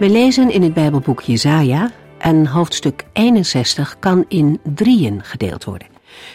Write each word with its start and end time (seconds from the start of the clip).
We 0.00 0.10
lezen 0.10 0.50
in 0.50 0.62
het 0.62 0.74
Bijbelboek 0.74 1.20
Jesaja 1.20 1.90
en 2.18 2.46
hoofdstuk 2.46 3.04
61 3.12 3.98
kan 3.98 4.24
in 4.28 4.60
drieën 4.62 5.24
gedeeld 5.24 5.64
worden. 5.64 5.86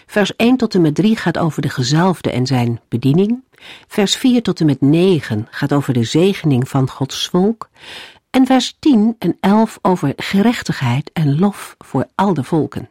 Vers 0.05 0.35
1 0.35 0.57
tot 0.57 0.75
en 0.75 0.81
met 0.81 0.95
3 0.95 1.15
gaat 1.15 1.37
over 1.37 1.61
de 1.61 1.69
gezalfde 1.69 2.31
en 2.31 2.45
zijn 2.45 2.79
bediening. 2.89 3.43
Vers 3.87 4.15
4 4.15 4.43
tot 4.43 4.59
en 4.59 4.65
met 4.65 4.81
9 4.81 5.47
gaat 5.49 5.73
over 5.73 5.93
de 5.93 6.03
zegening 6.03 6.69
van 6.69 6.89
Gods 6.89 7.27
volk. 7.27 7.69
En 8.29 8.45
vers 8.45 8.75
10 8.79 9.15
en 9.19 9.37
11 9.39 9.79
over 9.81 10.13
gerechtigheid 10.15 11.09
en 11.13 11.39
lof 11.39 11.75
voor 11.77 12.07
al 12.15 12.33
de 12.33 12.43
volken. 12.43 12.89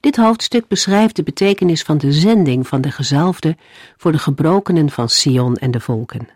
Dit 0.00 0.16
hoofdstuk 0.16 0.68
beschrijft 0.68 1.16
de 1.16 1.22
betekenis 1.22 1.82
van 1.82 1.98
de 1.98 2.12
zending 2.12 2.68
van 2.68 2.80
de 2.80 2.90
gezalfde 2.90 3.56
voor 3.96 4.12
de 4.12 4.18
gebrokenen 4.18 4.90
van 4.90 5.08
Sion 5.08 5.56
en 5.56 5.70
de 5.70 5.80
volken. 5.80 6.35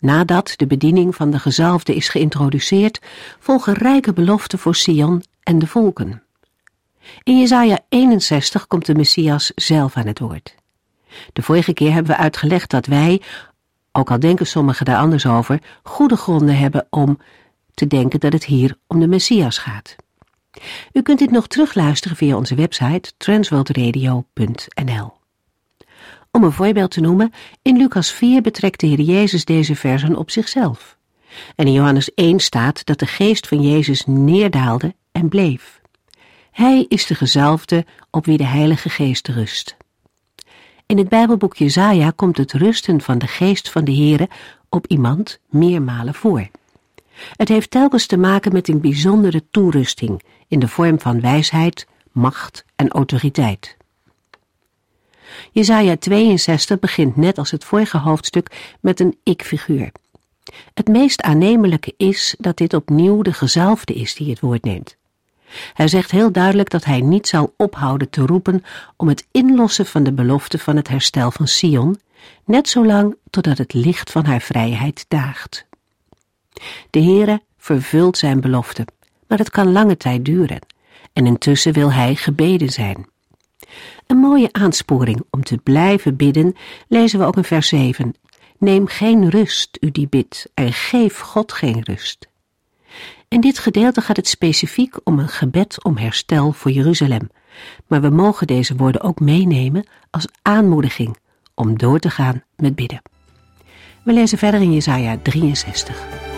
Nadat 0.00 0.52
de 0.56 0.66
bediening 0.66 1.14
van 1.14 1.30
de 1.30 1.38
gezalfde 1.38 1.94
is 1.94 2.08
geïntroduceerd, 2.08 3.00
volgen 3.38 3.74
rijke 3.74 4.12
beloften 4.12 4.58
voor 4.58 4.74
Sion 4.74 5.22
en 5.42 5.58
de 5.58 5.66
volken. 5.66 6.22
In 7.22 7.38
Jesaja 7.38 7.78
61 7.88 8.66
komt 8.66 8.86
de 8.86 8.94
Messias 8.94 9.52
zelf 9.54 9.96
aan 9.96 10.06
het 10.06 10.18
woord. 10.18 10.54
De 11.32 11.42
vorige 11.42 11.72
keer 11.72 11.92
hebben 11.92 12.12
we 12.12 12.18
uitgelegd 12.18 12.70
dat 12.70 12.86
wij, 12.86 13.22
ook 13.92 14.10
al 14.10 14.20
denken 14.20 14.46
sommigen 14.46 14.84
daar 14.84 14.98
anders 14.98 15.26
over, 15.26 15.62
goede 15.82 16.16
gronden 16.16 16.58
hebben 16.58 16.86
om 16.90 17.18
te 17.74 17.86
denken 17.86 18.20
dat 18.20 18.32
het 18.32 18.44
hier 18.44 18.76
om 18.86 19.00
de 19.00 19.08
Messias 19.08 19.58
gaat. 19.58 19.96
U 20.92 21.02
kunt 21.02 21.18
dit 21.18 21.30
nog 21.30 21.46
terugluisteren 21.46 22.16
via 22.16 22.36
onze 22.36 22.54
website 22.54 23.12
transworldradio.nl. 23.16 25.19
Om 26.30 26.42
een 26.44 26.52
voorbeeld 26.52 26.90
te 26.90 27.00
noemen, 27.00 27.32
in 27.62 27.76
Lucas 27.76 28.12
4 28.12 28.42
betrekt 28.42 28.80
de 28.80 28.86
Heer 28.86 29.00
Jezus 29.00 29.44
deze 29.44 29.76
versen 29.76 30.16
op 30.16 30.30
zichzelf. 30.30 30.96
En 31.56 31.66
in 31.66 31.72
Johannes 31.72 32.14
1 32.14 32.40
staat 32.40 32.84
dat 32.86 32.98
de 32.98 33.06
geest 33.06 33.48
van 33.48 33.62
Jezus 33.62 34.06
neerdaalde 34.06 34.94
en 35.12 35.28
bleef. 35.28 35.80
Hij 36.50 36.84
is 36.88 37.06
de 37.06 37.14
gezalfde 37.14 37.84
op 38.10 38.24
wie 38.24 38.36
de 38.36 38.44
Heilige 38.44 38.88
Geest 38.88 39.28
rust. 39.28 39.76
In 40.86 40.98
het 40.98 41.08
Bijbelboek 41.08 41.56
Jezaja 41.56 42.10
komt 42.16 42.36
het 42.36 42.52
rusten 42.52 43.00
van 43.00 43.18
de 43.18 43.26
geest 43.26 43.70
van 43.70 43.84
de 43.84 43.94
Heere 43.94 44.28
op 44.68 44.86
iemand 44.86 45.40
meermalen 45.48 46.14
voor. 46.14 46.48
Het 47.36 47.48
heeft 47.48 47.70
telkens 47.70 48.06
te 48.06 48.16
maken 48.16 48.52
met 48.52 48.68
een 48.68 48.80
bijzondere 48.80 49.42
toerusting 49.50 50.22
in 50.48 50.58
de 50.58 50.68
vorm 50.68 51.00
van 51.00 51.20
wijsheid, 51.20 51.86
macht 52.12 52.64
en 52.76 52.88
autoriteit. 52.88 53.76
Jesaja 55.52 55.96
62 55.96 56.78
begint 56.78 57.16
net 57.16 57.38
als 57.38 57.50
het 57.50 57.64
vorige 57.64 57.98
hoofdstuk 57.98 58.76
met 58.80 59.00
een 59.00 59.18
ik-figuur. 59.22 59.92
Het 60.74 60.88
meest 60.88 61.22
aannemelijke 61.22 61.94
is 61.96 62.34
dat 62.38 62.56
dit 62.56 62.74
opnieuw 62.74 63.22
de 63.22 63.32
gezalfde 63.32 63.94
is 63.94 64.14
die 64.14 64.30
het 64.30 64.40
woord 64.40 64.64
neemt. 64.64 64.96
Hij 65.74 65.88
zegt 65.88 66.10
heel 66.10 66.32
duidelijk 66.32 66.70
dat 66.70 66.84
hij 66.84 67.00
niet 67.00 67.28
zal 67.28 67.54
ophouden 67.56 68.10
te 68.10 68.26
roepen 68.26 68.64
om 68.96 69.08
het 69.08 69.26
inlossen 69.30 69.86
van 69.86 70.02
de 70.02 70.12
belofte 70.12 70.58
van 70.58 70.76
het 70.76 70.88
herstel 70.88 71.30
van 71.30 71.48
Sion, 71.48 72.00
net 72.44 72.68
zolang 72.68 73.16
totdat 73.30 73.58
het 73.58 73.72
licht 73.72 74.10
van 74.10 74.24
haar 74.24 74.40
vrijheid 74.40 75.04
daagt. 75.08 75.66
De 76.90 77.02
Heere 77.02 77.42
vervult 77.58 78.18
zijn 78.18 78.40
belofte, 78.40 78.86
maar 79.26 79.38
het 79.38 79.50
kan 79.50 79.72
lange 79.72 79.96
tijd 79.96 80.24
duren, 80.24 80.60
en 81.12 81.26
intussen 81.26 81.72
wil 81.72 81.92
hij 81.92 82.14
gebeden 82.14 82.68
zijn. 82.68 83.06
Een 84.06 84.16
mooie 84.16 84.48
aansporing 84.52 85.22
om 85.30 85.42
te 85.42 85.58
blijven 85.58 86.16
bidden 86.16 86.56
lezen 86.88 87.18
we 87.18 87.24
ook 87.24 87.36
in 87.36 87.44
vers 87.44 87.68
7. 87.68 88.14
Neem 88.58 88.86
geen 88.86 89.30
rust, 89.30 89.76
u 89.80 89.90
die 89.90 90.08
bidt, 90.08 90.50
en 90.54 90.72
geef 90.72 91.18
God 91.18 91.52
geen 91.52 91.82
rust. 91.82 92.28
In 93.28 93.40
dit 93.40 93.58
gedeelte 93.58 94.00
gaat 94.00 94.16
het 94.16 94.28
specifiek 94.28 94.96
om 95.04 95.18
een 95.18 95.28
gebed 95.28 95.84
om 95.84 95.96
herstel 95.96 96.52
voor 96.52 96.70
Jeruzalem, 96.70 97.30
maar 97.86 98.00
we 98.00 98.10
mogen 98.10 98.46
deze 98.46 98.76
woorden 98.76 99.00
ook 99.00 99.20
meenemen 99.20 99.86
als 100.10 100.26
aanmoediging 100.42 101.16
om 101.54 101.78
door 101.78 101.98
te 101.98 102.10
gaan 102.10 102.42
met 102.56 102.74
bidden. 102.74 103.02
We 104.02 104.12
lezen 104.12 104.38
verder 104.38 104.60
in 104.60 104.72
Jesaja 104.72 105.18
63. 105.22 106.29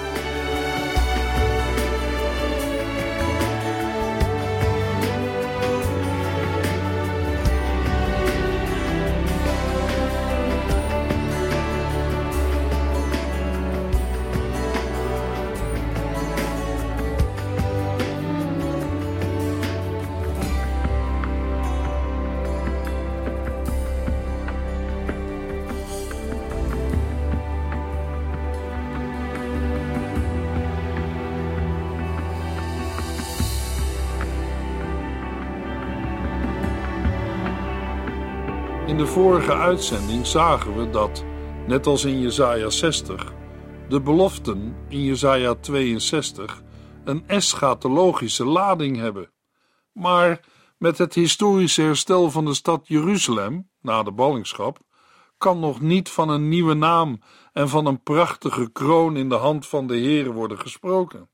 Vorige 39.13 39.55
uitzending 39.55 40.27
zagen 40.27 40.77
we 40.77 40.91
dat, 40.91 41.25
net 41.67 41.87
als 41.87 42.05
in 42.05 42.21
Jesaja 42.21 42.71
60, 42.71 43.33
de 43.89 44.01
beloften 44.01 44.77
in 44.89 45.05
Jesaja 45.05 45.55
62 45.55 46.63
een 47.05 47.25
eschatologische 47.27 48.45
lading 48.45 48.97
hebben. 48.97 49.31
Maar 49.93 50.41
met 50.79 50.99
het 50.99 51.15
historische 51.15 51.83
herstel 51.83 52.31
van 52.31 52.45
de 52.45 52.55
stad 52.55 52.89
Jeruzalem 52.89 53.69
na 53.81 54.03
de 54.03 54.13
ballingschap 54.13 54.79
kan 55.39 55.61
nog 55.61 55.81
niet 55.81 56.09
van 56.09 56.29
een 56.29 56.49
nieuwe 56.49 56.75
naam 56.75 57.21
en 57.53 57.69
van 57.69 57.87
een 57.87 58.03
prachtige 58.03 58.71
kroon 58.73 59.17
in 59.17 59.29
de 59.29 59.35
hand 59.35 59.67
van 59.67 59.87
de 59.87 59.97
Heer 59.97 60.33
worden 60.33 60.59
gesproken. 60.59 61.29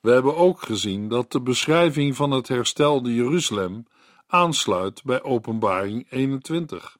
We 0.00 0.10
hebben 0.10 0.36
ook 0.36 0.62
gezien 0.62 1.08
dat 1.08 1.32
de 1.32 1.40
beschrijving 1.40 2.16
van 2.16 2.30
het 2.30 2.48
herstelde 2.48 3.14
Jeruzalem 3.14 3.86
aansluit 4.30 5.02
bij 5.04 5.22
Openbaring 5.22 6.06
21, 6.10 6.96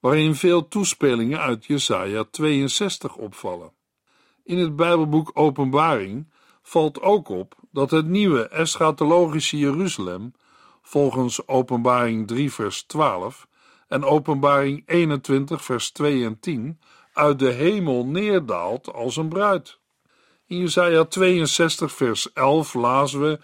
waarin 0.00 0.34
veel 0.34 0.68
toespelingen 0.68 1.40
uit 1.40 1.66
Jesaja 1.66 2.24
62 2.30 3.16
opvallen. 3.16 3.72
In 4.44 4.58
het 4.58 4.76
Bijbelboek 4.76 5.30
Openbaring 5.34 6.32
valt 6.62 7.00
ook 7.00 7.28
op 7.28 7.54
dat 7.70 7.90
het 7.90 8.06
nieuwe 8.06 8.48
eschatologische 8.48 9.58
Jeruzalem 9.58 10.32
volgens 10.82 11.48
Openbaring 11.48 12.26
3 12.26 12.52
vers 12.52 12.82
12 12.82 13.48
en 13.88 14.04
Openbaring 14.04 14.82
21 14.86 15.64
vers 15.64 15.90
2 15.90 16.24
en 16.24 16.40
10 16.40 16.80
uit 17.12 17.38
de 17.38 17.50
hemel 17.50 18.06
neerdaalt 18.06 18.92
als 18.92 19.16
een 19.16 19.28
bruid. 19.28 19.78
In 20.46 20.58
Jesaja 20.58 21.04
62 21.04 21.92
vers 21.92 22.32
11 22.32 22.74
lazen 22.74 23.20
we 23.20 23.38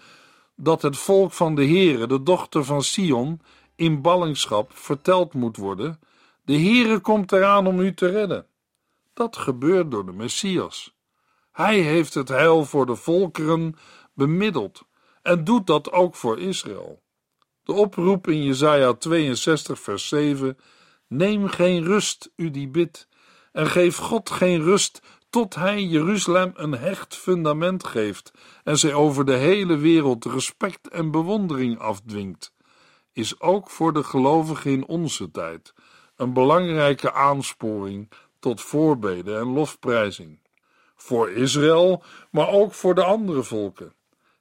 dat 0.55 0.81
het 0.81 0.97
volk 0.97 1.31
van 1.31 1.55
de 1.55 1.65
Heere, 1.65 2.07
de 2.07 2.23
dochter 2.23 2.63
van 2.63 2.83
Sion, 2.83 3.41
in 3.75 4.01
ballingschap 4.01 4.71
verteld 4.73 5.33
moet 5.33 5.57
worden: 5.57 5.99
De 6.43 6.53
Heere 6.53 6.99
komt 6.99 7.31
eraan 7.31 7.67
om 7.67 7.79
u 7.79 7.93
te 7.93 8.07
redden. 8.07 8.47
Dat 9.13 9.37
gebeurt 9.37 9.91
door 9.91 10.05
de 10.05 10.11
Messias. 10.11 10.95
Hij 11.51 11.79
heeft 11.79 12.13
het 12.13 12.29
heil 12.29 12.65
voor 12.65 12.85
de 12.85 12.95
volkeren 12.95 13.75
bemiddeld 14.13 14.83
en 15.21 15.43
doet 15.43 15.67
dat 15.67 15.91
ook 15.91 16.15
voor 16.15 16.39
Israël. 16.39 17.01
De 17.63 17.73
oproep 17.73 18.27
in 18.27 18.43
Jesaja 18.43 18.93
62 18.93 19.79
vers 19.79 20.07
7 20.07 20.57
Neem 21.07 21.47
geen 21.47 21.83
rust, 21.83 22.31
u 22.35 22.51
die 22.51 22.67
bidt, 22.67 23.07
en 23.51 23.67
geef 23.67 23.97
God 23.97 24.29
geen 24.29 24.61
rust 24.61 25.01
tot 25.35 25.55
hij 25.55 25.83
Jeruzalem 25.83 26.51
een 26.55 26.71
hecht 26.71 27.15
fundament 27.15 27.85
geeft 27.85 28.31
en 28.63 28.77
zij 28.77 28.93
over 28.93 29.25
de 29.25 29.33
hele 29.33 29.77
wereld 29.77 30.25
respect 30.25 30.89
en 30.89 31.11
bewondering 31.11 31.79
afdwingt, 31.79 32.53
is 33.13 33.41
ook 33.41 33.69
voor 33.69 33.93
de 33.93 34.03
gelovigen 34.03 34.71
in 34.71 34.87
onze 34.87 35.31
tijd 35.31 35.73
een 36.15 36.33
belangrijke 36.33 37.13
aansporing 37.13 38.11
tot 38.39 38.61
voorbeden 38.61 39.39
en 39.39 39.47
lofprijzing. 39.47 40.39
voor 40.95 41.29
Israël, 41.29 42.03
maar 42.31 42.49
ook 42.49 42.73
voor 42.73 42.95
de 42.95 43.03
andere 43.03 43.43
volken. 43.43 43.93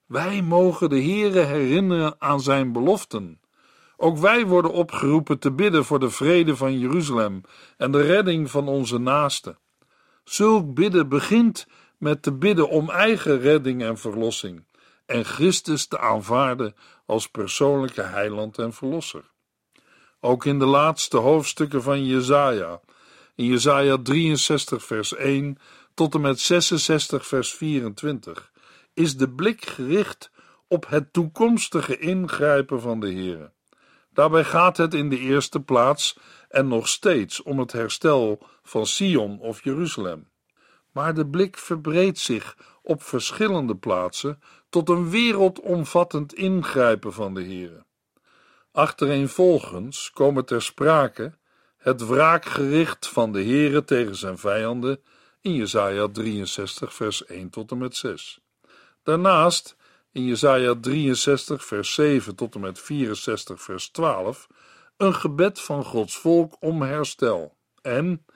Wij 0.07 0.43
mogen 0.43 0.89
de 0.89 1.03
Heere 1.03 1.41
herinneren 1.41 2.15
aan 2.19 2.41
zijn 2.41 2.73
beloften. 2.73 3.41
Ook 3.97 4.19
wij 4.19 4.47
worden 4.47 4.73
opgeroepen 4.73 5.39
te 5.39 5.53
bidden 5.53 5.85
voor 5.85 6.01
de 6.01 6.11
vrede 6.11 6.57
van 6.57 6.79
Jeruzalem 6.79 7.41
en 7.77 7.93
de 7.93 8.03
redding 8.03 8.51
van 8.51 8.69
onze 8.69 8.99
naasten. 8.99 9.59
Zulk 10.25 10.75
bidden 10.75 11.09
begint 11.09 11.67
met 11.99 12.23
te 12.23 12.33
bidden 12.33 12.69
om 12.69 12.91
eigen 12.91 13.41
redding 13.41 13.83
en 13.83 13.99
verlossing 13.99 14.65
en 15.07 15.25
Christus 15.25 15.87
te 15.87 15.99
aanvaarden 15.99 16.75
als 17.07 17.29
persoonlijke 17.29 18.03
heiland 18.03 18.59
en 18.59 18.73
verlosser. 18.73 19.25
Ook 20.21 20.45
in 20.45 20.59
de 20.59 20.65
laatste 20.65 21.17
hoofdstukken 21.17 21.83
van 21.83 22.07
Jesaja, 22.07 22.81
in 23.35 23.45
Jesaja 23.45 23.99
63 24.03 24.85
vers 24.85 25.15
1 25.15 25.59
tot 25.95 26.15
en 26.15 26.21
met 26.21 26.41
66 26.41 27.27
vers 27.27 27.53
24, 27.53 28.51
is 28.95 29.17
de 29.17 29.31
blik 29.31 29.65
gericht 29.65 30.31
op 30.69 30.89
het 30.89 31.13
toekomstige 31.13 31.99
ingrijpen 31.99 32.81
van 32.81 33.01
de 33.01 33.09
Heer. 33.09 33.53
Daarbij 34.13 34.45
gaat 34.45 34.77
het 34.77 34.95
in 34.95 35.09
de 35.09 35.19
eerste 35.19 35.61
plaats 35.61 36.19
en 36.55 36.69
nog 36.69 36.89
steeds 36.89 37.43
om 37.43 37.59
het 37.59 37.73
herstel 37.73 38.39
van 38.63 38.87
Sion 38.87 39.41
of 39.41 39.65
Jeruzalem. 39.65 40.29
Maar 40.93 41.15
de 41.15 41.27
blik 41.27 41.59
verbreedt 41.59 42.19
zich 42.19 42.57
op 42.83 43.03
verschillende 43.03 43.77
plaatsen 43.77 44.41
tot 44.69 44.89
een 44.89 45.11
wereldomvattend 45.11 46.35
ingrijpen 46.35 47.13
van 47.13 47.35
de 47.35 47.43
Heer. 47.43 47.85
Achtereenvolgens 48.73 50.11
komen 50.11 50.45
ter 50.45 50.63
sprake 50.63 51.39
het 51.77 52.07
wraakgericht 52.07 53.09
van 53.09 53.33
de 53.33 53.43
Heere 53.43 53.85
tegen 53.85 54.17
zijn 54.17 54.39
vijanden 54.39 55.01
in 55.41 55.55
Jesaja 55.55 56.09
63 56.09 56.95
vers 56.95 57.25
1 57.25 57.51
tot 57.51 57.71
en 57.71 57.79
met 57.79 57.97
6. 57.97 58.41
Daarnaast 59.03 59.77
in 60.13 60.25
Jesaja 60.25 60.75
63 60.81 61.65
vers 61.65 61.95
7 61.95 62.35
tot 62.35 62.55
en 62.55 62.61
met 62.61 62.81
64 62.81 63.63
vers 63.63 63.89
12 63.89 64.49
een 65.05 65.15
gebed 65.15 65.61
van 65.61 65.85
Gods 65.85 66.17
volk 66.17 66.57
om 66.61 66.83
herstel 66.83 67.57
en 67.83 68.27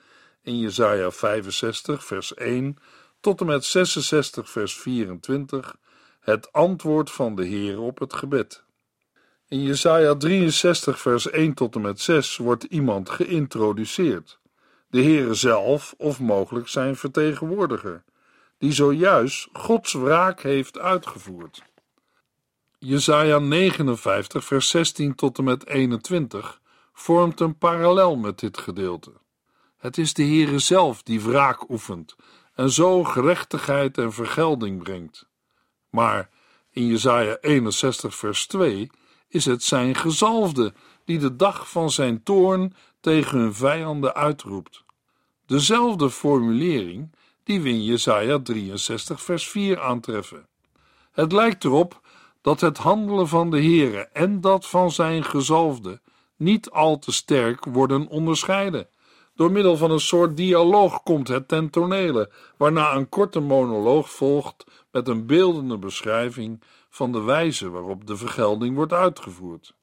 in 0.41 0.59
Jesaja 0.59 1.11
65 1.11 2.05
vers 2.05 2.33
1 2.33 2.77
tot 3.19 3.39
en 3.39 3.45
met 3.45 3.65
66 3.65 4.49
vers 4.49 4.73
24 4.73 5.75
het 6.19 6.51
antwoord 6.51 7.11
van 7.11 7.35
de 7.35 7.45
Heer 7.45 7.79
op 7.79 7.99
het 7.99 8.13
gebed. 8.13 8.63
In 9.47 9.63
Jesaja 9.63 10.15
63 10.15 10.99
vers 10.99 11.29
1 11.29 11.53
tot 11.53 11.75
en 11.75 11.81
met 11.81 12.01
6 12.01 12.37
wordt 12.37 12.63
iemand 12.63 13.09
geïntroduceerd. 13.09 14.39
De 14.89 15.01
Heere 15.01 15.33
zelf 15.33 15.93
of 15.97 16.19
mogelijk 16.19 16.67
zijn 16.67 16.95
vertegenwoordiger, 16.95 18.03
die 18.57 18.71
zojuist 18.71 19.47
Gods 19.53 19.93
wraak 19.93 20.41
heeft 20.41 20.79
uitgevoerd. 20.79 21.63
Jesaja 22.81 23.39
59 23.39 24.45
vers 24.45 24.69
16 24.69 25.15
tot 25.15 25.37
en 25.37 25.43
met 25.43 25.67
21 25.67 26.61
vormt 26.93 27.39
een 27.39 27.57
parallel 27.57 28.15
met 28.15 28.39
dit 28.39 28.57
gedeelte. 28.57 29.11
Het 29.77 29.97
is 29.97 30.13
de 30.13 30.23
Heere 30.23 30.59
zelf 30.59 31.03
die 31.03 31.21
wraak 31.21 31.69
oefent 31.69 32.15
en 32.53 32.69
zo 32.69 33.03
gerechtigheid 33.03 33.97
en 33.97 34.13
vergelding 34.13 34.83
brengt. 34.83 35.27
Maar 35.89 36.29
in 36.71 36.85
Jesaja 36.85 37.37
61 37.41 38.15
vers 38.15 38.47
2 38.47 38.89
is 39.27 39.45
het 39.45 39.63
zijn 39.63 39.95
gezalfde 39.95 40.73
die 41.05 41.19
de 41.19 41.35
dag 41.35 41.69
van 41.69 41.91
zijn 41.91 42.23
toorn 42.23 42.75
tegen 42.99 43.39
hun 43.39 43.53
vijanden 43.53 44.15
uitroept. 44.15 44.83
Dezelfde 45.45 46.09
formulering 46.09 47.15
die 47.43 47.61
we 47.61 47.69
in 47.69 47.83
Jesaja 47.83 48.39
63 48.39 49.21
vers 49.21 49.47
4 49.49 49.81
aantreffen. 49.81 50.47
Het 51.11 51.31
lijkt 51.31 51.63
erop 51.63 52.01
dat 52.41 52.61
het 52.61 52.77
handelen 52.77 53.27
van 53.27 53.49
de 53.49 53.61
Heere 53.61 54.09
en 54.13 54.41
dat 54.41 54.67
van 54.67 54.91
zijn 54.91 55.23
gezalfde 55.23 56.01
niet 56.35 56.69
al 56.69 56.99
te 56.99 57.11
sterk 57.11 57.65
worden 57.65 58.07
onderscheiden. 58.07 58.87
Door 59.35 59.51
middel 59.51 59.77
van 59.77 59.91
een 59.91 59.99
soort 59.99 60.37
dialoog 60.37 61.03
komt 61.03 61.27
het 61.27 61.47
ten 61.47 61.69
tonele, 61.69 62.31
waarna 62.57 62.95
een 62.95 63.09
korte 63.09 63.39
monoloog 63.39 64.11
volgt 64.11 64.65
met 64.91 65.07
een 65.07 65.25
beeldende 65.25 65.77
beschrijving 65.77 66.63
van 66.89 67.11
de 67.11 67.21
wijze 67.21 67.69
waarop 67.69 68.07
de 68.07 68.17
vergelding 68.17 68.75
wordt 68.75 68.93
uitgevoerd. 68.93 69.73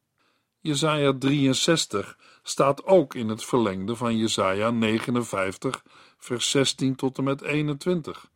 Jesaja 0.60 1.12
63 1.18 2.18
staat 2.42 2.84
ook 2.84 3.14
in 3.14 3.28
het 3.28 3.44
verlengde 3.44 3.96
van 3.96 4.16
Jesaja 4.16 4.70
59 4.70 5.82
vers 6.18 6.50
16 6.50 6.94
tot 6.94 7.18
en 7.18 7.24
met 7.24 7.42
21, 7.42 8.30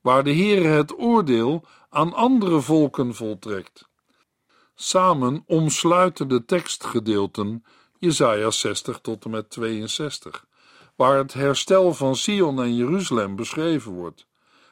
waar 0.00 0.24
de 0.24 0.34
Heere 0.34 0.68
het 0.68 0.98
oordeel 0.98 1.64
aan 1.94 2.12
andere 2.12 2.60
volken 2.60 3.14
voltrekt. 3.14 3.88
Samen 4.74 5.42
omsluiten 5.46 6.28
de 6.28 6.44
tekstgedeelten 6.44 7.64
Jesaja 7.98 8.50
60 8.50 8.98
tot 8.98 9.24
en 9.24 9.30
met 9.30 9.50
62, 9.50 10.46
waar 10.96 11.16
het 11.16 11.32
herstel 11.32 11.94
van 11.94 12.16
Sion 12.16 12.62
en 12.62 12.76
Jeruzalem 12.76 13.36
beschreven 13.36 13.92
wordt, 13.92 14.26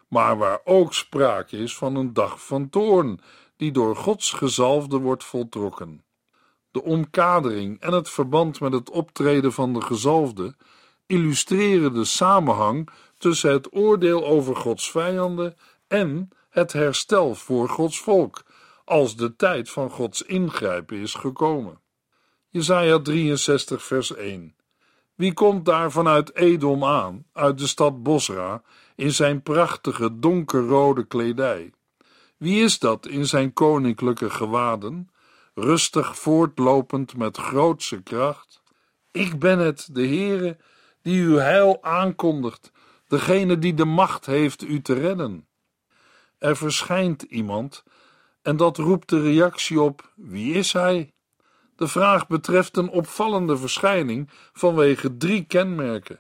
maar 0.09 0.39
waar 0.39 0.61
ook 0.65 0.95
sprake 0.95 1.57
is 1.57 1.77
van 1.77 1.97
een 1.97 2.13
dag 2.13 2.45
van 2.47 2.69
toorn, 2.69 3.21
die 3.57 3.73
door 3.73 3.97
Gods 3.97 4.33
gezalfde 4.33 4.99
wordt 4.99 5.25
voltrokken. 5.25 6.05
De 6.71 6.83
omkadering 6.83 7.81
en 7.81 7.93
het 7.93 8.11
verband 8.11 8.61
met 8.61 8.73
het 8.73 8.91
optreden 8.91 9.53
van 9.53 9.73
de 9.73 9.81
gezalfde 9.81 10.55
illustreren 11.07 11.95
de 11.95 12.05
samenhang 12.05 12.89
tussen 13.19 13.53
het 13.53 13.75
oordeel 13.75 14.27
over 14.27 14.57
Gods 14.57 14.91
vijanden 14.91 15.57
en 15.89 16.31
het 16.53 16.73
herstel 16.73 17.35
voor 17.35 17.69
Gods 17.69 17.99
volk, 18.01 18.43
als 18.85 19.17
de 19.17 19.37
tijd 19.37 19.71
van 19.71 19.91
Gods 19.91 20.23
ingrijpen 20.23 20.97
is 20.97 21.15
gekomen. 21.15 21.81
Jesaja 22.49 22.99
63 22.99 23.83
vers 23.83 24.15
1 24.15 24.57
Wie 25.15 25.33
komt 25.33 25.65
daar 25.65 25.91
vanuit 25.91 26.35
Edom 26.35 26.85
aan, 26.85 27.25
uit 27.33 27.59
de 27.59 27.67
stad 27.67 28.03
Bosra, 28.03 28.63
in 28.97 29.13
zijn 29.13 29.43
prachtige 29.43 30.19
donkerrode 30.19 31.07
kledij? 31.07 31.73
Wie 32.37 32.63
is 32.63 32.79
dat 32.79 33.07
in 33.07 33.27
zijn 33.27 33.53
koninklijke 33.53 34.31
gewaden, 34.31 35.11
rustig 35.55 36.19
voortlopend 36.19 37.17
met 37.17 37.37
grootse 37.37 38.03
kracht? 38.03 38.63
Ik 39.11 39.39
ben 39.39 39.59
het, 39.59 39.89
de 39.93 40.07
Heere, 40.07 40.57
die 41.03 41.23
uw 41.23 41.37
heil 41.37 41.83
aankondigt, 41.83 42.73
degene 43.07 43.59
die 43.59 43.75
de 43.75 43.85
macht 43.85 44.27
heeft 44.27 44.63
u 44.63 44.83
te 44.83 44.95
redden. 44.95 45.47
Er 46.43 46.57
verschijnt 46.57 47.23
iemand 47.23 47.85
en 48.43 48.57
dat 48.57 48.77
roept 48.77 49.09
de 49.09 49.21
reactie 49.21 49.81
op: 49.81 50.13
wie 50.17 50.55
is 50.55 50.73
hij? 50.73 51.13
De 51.77 51.89
vraag 51.89 52.27
betreft 52.27 52.77
een 52.77 52.89
opvallende 52.89 53.57
verschijning 53.57 54.31
vanwege 54.53 55.17
drie 55.17 55.45
kenmerken: 55.45 56.19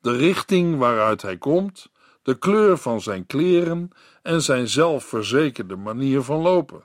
de 0.00 0.16
richting 0.16 0.78
waaruit 0.78 1.22
hij 1.22 1.38
komt, 1.38 1.90
de 2.22 2.38
kleur 2.38 2.78
van 2.78 3.00
zijn 3.00 3.26
kleren 3.26 3.90
en 4.22 4.42
zijn 4.42 4.68
zelfverzekerde 4.68 5.76
manier 5.76 6.22
van 6.22 6.40
lopen. 6.40 6.84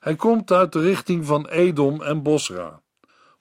Hij 0.00 0.16
komt 0.16 0.52
uit 0.52 0.72
de 0.72 0.80
richting 0.80 1.26
van 1.26 1.46
Edom 1.46 2.02
en 2.02 2.22
Bosra. 2.22 2.80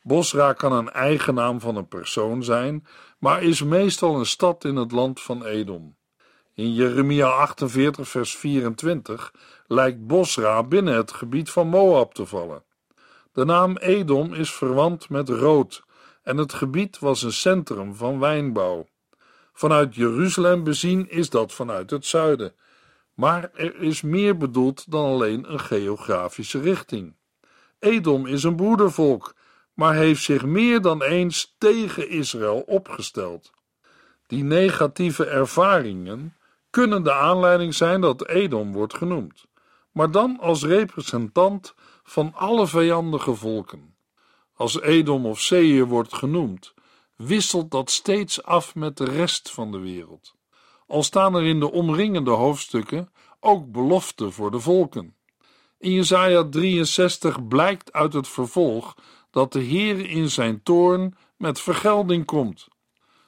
Bosra 0.01 0.53
kan 0.53 0.71
een 0.71 0.91
eigenaam 0.91 1.59
van 1.59 1.75
een 1.75 1.87
persoon 1.87 2.43
zijn, 2.43 2.87
maar 3.17 3.43
is 3.43 3.63
meestal 3.63 4.19
een 4.19 4.25
stad 4.25 4.63
in 4.63 4.75
het 4.75 4.91
land 4.91 5.21
van 5.21 5.45
Edom. 5.45 5.97
In 6.59 6.73
Jeremia 6.73 7.27
48, 7.27 8.07
vers 8.07 8.37
24 8.37 9.33
lijkt 9.67 10.07
Bosra 10.07 10.63
binnen 10.63 10.93
het 10.93 11.11
gebied 11.11 11.49
van 11.49 11.67
Moab 11.67 12.13
te 12.13 12.25
vallen. 12.25 12.63
De 13.33 13.45
naam 13.45 13.77
Edom 13.77 14.33
is 14.33 14.53
verwant 14.53 15.09
met 15.09 15.29
rood 15.29 15.83
en 16.23 16.37
het 16.37 16.53
gebied 16.53 16.99
was 16.99 17.21
een 17.21 17.33
centrum 17.33 17.95
van 17.95 18.19
wijnbouw. 18.19 18.87
Vanuit 19.53 19.95
Jeruzalem 19.95 20.63
bezien 20.63 21.09
is 21.09 21.29
dat 21.29 21.53
vanuit 21.53 21.89
het 21.89 22.05
zuiden, 22.05 22.53
maar 23.13 23.49
er 23.53 23.81
is 23.81 24.01
meer 24.01 24.37
bedoeld 24.37 24.91
dan 24.91 25.05
alleen 25.05 25.51
een 25.51 25.59
geografische 25.59 26.59
richting. 26.59 27.15
Edom 27.79 28.25
is 28.25 28.43
een 28.43 28.55
broedervolk, 28.55 29.35
maar 29.73 29.95
heeft 29.95 30.23
zich 30.23 30.45
meer 30.45 30.81
dan 30.81 31.03
eens 31.03 31.55
tegen 31.57 32.09
Israël 32.09 32.59
opgesteld. 32.59 33.51
Die 34.27 34.43
negatieve 34.43 35.25
ervaringen 35.25 36.33
kunnen 36.69 37.03
de 37.03 37.13
aanleiding 37.13 37.75
zijn 37.75 38.01
dat 38.01 38.27
Edom 38.27 38.73
wordt 38.73 38.93
genoemd, 38.93 39.45
maar 39.91 40.11
dan 40.11 40.39
als 40.39 40.63
representant 40.63 41.73
van 42.03 42.33
alle 42.35 42.67
vijandige 42.67 43.35
volken. 43.35 43.95
Als 44.53 44.81
Edom 44.81 45.25
of 45.25 45.39
Seir 45.39 45.85
wordt 45.85 46.13
genoemd, 46.13 46.73
wisselt 47.15 47.71
dat 47.71 47.91
steeds 47.91 48.43
af 48.43 48.75
met 48.75 48.97
de 48.97 49.05
rest 49.05 49.51
van 49.51 49.71
de 49.71 49.79
wereld. 49.79 50.35
Al 50.87 51.03
staan 51.03 51.35
er 51.35 51.45
in 51.45 51.59
de 51.59 51.71
omringende 51.71 52.31
hoofdstukken 52.31 53.11
ook 53.39 53.71
beloften 53.71 54.31
voor 54.31 54.51
de 54.51 54.59
volken. 54.59 55.15
In 55.77 55.91
Jesaja 55.91 56.49
63 56.49 57.47
blijkt 57.47 57.93
uit 57.93 58.13
het 58.13 58.27
vervolg 58.27 58.95
dat 59.31 59.53
de 59.53 59.59
Heer 59.59 60.09
in 60.09 60.29
zijn 60.29 60.63
toorn 60.63 61.17
met 61.37 61.59
vergelding 61.59 62.25
komt. 62.25 62.67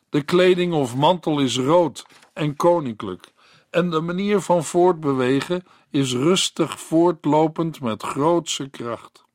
De 0.10 0.21
kleding 0.21 0.74
of 0.74 0.95
mantel 0.95 1.39
is 1.39 1.57
rood 1.57 2.05
en 2.33 2.55
koninklijk, 2.55 3.33
en 3.69 3.89
de 3.89 4.01
manier 4.01 4.41
van 4.41 4.63
voortbewegen 4.63 5.63
is 5.89 6.13
rustig 6.13 6.79
voortlopend 6.79 7.81
met 7.81 8.03
grootse 8.03 8.69
kracht. 8.69 9.25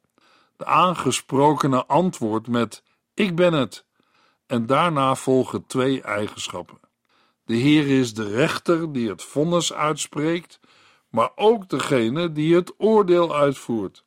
De 0.57 0.65
aangesprokene 0.65 1.87
antwoordt 1.87 2.49
met: 2.49 2.83
Ik 3.15 3.37
ben 3.37 3.53
het. 3.53 3.85
En 4.47 4.67
daarna 4.67 5.15
volgen 5.15 5.67
twee 5.67 6.03
eigenschappen. 6.03 6.81
De 7.45 7.55
Heer 7.55 7.99
is 8.01 8.15
de 8.15 8.29
rechter 8.29 8.93
die 8.93 9.09
het 9.09 9.23
vonnis 9.23 9.73
uitspreekt, 9.73 10.61
maar 11.09 11.31
ook 11.35 11.69
degene 11.69 12.33
die 12.33 12.55
het 12.55 12.75
oordeel 12.79 13.37
uitvoert. 13.37 14.05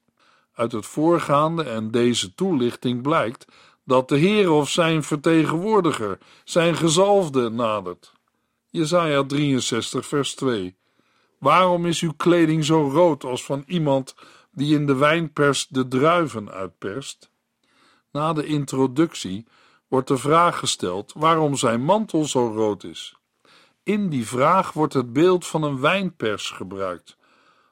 Uit 0.53 0.71
het 0.71 0.85
voorgaande 0.85 1.63
en 1.63 1.91
deze 1.91 2.35
toelichting 2.35 3.01
blijkt 3.01 3.45
dat 3.85 4.09
de 4.09 4.17
Heer 4.17 4.51
of 4.51 4.69
zijn 4.69 5.03
vertegenwoordiger, 5.03 6.17
zijn 6.43 6.75
gezalfde, 6.75 7.49
nadert. 7.49 8.13
Jesaja 8.71 9.23
63, 9.23 10.05
vers 10.05 10.35
2. 10.35 10.77
Waarom 11.39 11.85
is 11.85 12.01
uw 12.01 12.13
kleding 12.17 12.65
zo 12.65 12.89
rood 12.89 13.23
als 13.23 13.45
van 13.45 13.63
iemand 13.67 14.15
die 14.51 14.75
in 14.75 14.85
de 14.85 14.95
wijnpers 14.95 15.67
de 15.67 15.87
druiven 15.87 16.51
uitperst? 16.51 17.31
Na 18.11 18.33
de 18.33 18.45
introductie 18.45 19.47
wordt 19.87 20.07
de 20.07 20.17
vraag 20.17 20.59
gesteld 20.59 21.13
waarom 21.15 21.55
zijn 21.55 21.83
mantel 21.83 22.25
zo 22.25 22.47
rood 22.47 22.83
is. 22.83 23.15
In 23.83 24.09
die 24.09 24.27
vraag 24.27 24.73
wordt 24.73 24.93
het 24.93 25.13
beeld 25.13 25.47
van 25.47 25.63
een 25.63 25.79
wijnpers 25.79 26.49
gebruikt, 26.49 27.17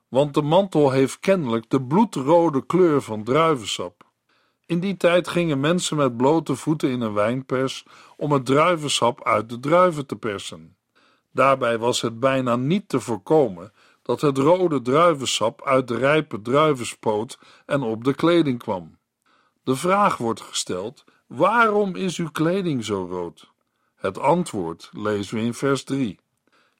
want 0.08 0.34
de 0.34 0.42
mantel 0.42 0.92
heeft 0.92 1.20
kennelijk 1.20 1.70
de 1.70 1.82
bloedrode 1.82 2.66
kleur 2.66 3.02
van 3.02 3.24
druivensap. 3.24 4.06
In 4.66 4.80
die 4.80 4.98
tijd 4.98 5.28
gingen 5.28 5.60
mensen 5.60 5.98
met 5.98 6.18
blote 6.18 6.56
voeten 6.56 6.90
in 6.90 7.02
een 7.02 7.14
wijnpers 7.14 7.86
om 8.16 8.32
het 8.32 8.46
druivensap 8.46 9.24
uit 9.24 9.50
de 9.50 9.60
druiven 9.60 10.06
te 10.06 10.16
persen. 10.16 10.77
Daarbij 11.38 11.78
was 11.78 12.02
het 12.02 12.20
bijna 12.20 12.56
niet 12.56 12.90
te 12.90 13.00
voorkomen 13.00 13.74
dat 14.02 14.22
het 14.22 14.38
rode 14.38 14.82
druivensap 14.82 15.62
uit 15.64 15.88
de 15.88 15.96
rijpe 15.96 16.42
druiven 16.42 16.86
spoot 16.86 17.40
en 17.66 17.82
op 17.82 18.04
de 18.04 18.14
kleding 18.14 18.60
kwam. 18.60 18.98
De 19.64 19.76
vraag 19.76 20.18
wordt 20.18 20.42
gesteld: 20.42 21.04
waarom 21.28 21.96
is 21.96 22.18
uw 22.18 22.30
kleding 22.32 22.86
zo 22.86 23.08
rood? 23.10 23.52
Het 23.96 24.20
antwoord 24.20 24.90
lezen 24.94 25.36
we 25.36 25.42
in 25.42 25.54
vers 25.54 25.84
3. 25.84 26.20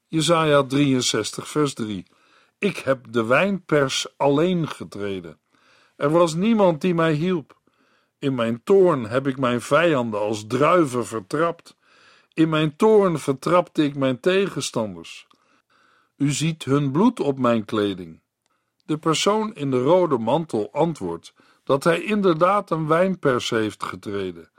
Jesaja 0.08 0.64
63, 0.64 1.48
vers 1.48 1.74
3. 1.74 2.06
Ik 2.60 2.78
heb 2.78 3.06
de 3.10 3.26
wijnpers 3.26 4.08
alleen 4.18 4.68
getreden. 4.68 5.40
Er 5.96 6.10
was 6.10 6.34
niemand 6.34 6.82
die 6.82 6.94
mij 6.94 7.14
hielp. 7.14 7.58
In 8.20 8.36
mijn 8.36 8.64
toorn 8.64 9.06
heb 9.06 9.28
ik 9.28 9.38
mijn 9.38 9.62
vijanden 9.62 10.20
als 10.20 10.48
druiven 10.48 11.06
vertrapt. 11.06 11.77
In 12.38 12.50
mijn 12.50 12.76
toorn 12.76 13.20
vertrapte 13.20 13.84
ik 13.84 13.96
mijn 13.96 14.20
tegenstanders. 14.20 15.28
U 16.18 16.32
ziet 16.32 16.64
hun 16.64 16.92
bloed 16.92 17.20
op 17.20 17.40
mijn 17.40 17.66
kleding. 17.66 18.20
De 18.86 18.98
persoon 18.98 19.54
in 19.54 19.72
de 19.72 19.82
rode 19.82 20.18
mantel 20.18 20.70
antwoordt 20.72 21.34
dat 21.64 21.84
hij 21.84 22.02
inderdaad 22.02 22.70
een 22.70 22.88
wijnpers 22.88 23.50
heeft 23.50 23.84
getreden, 23.84 24.50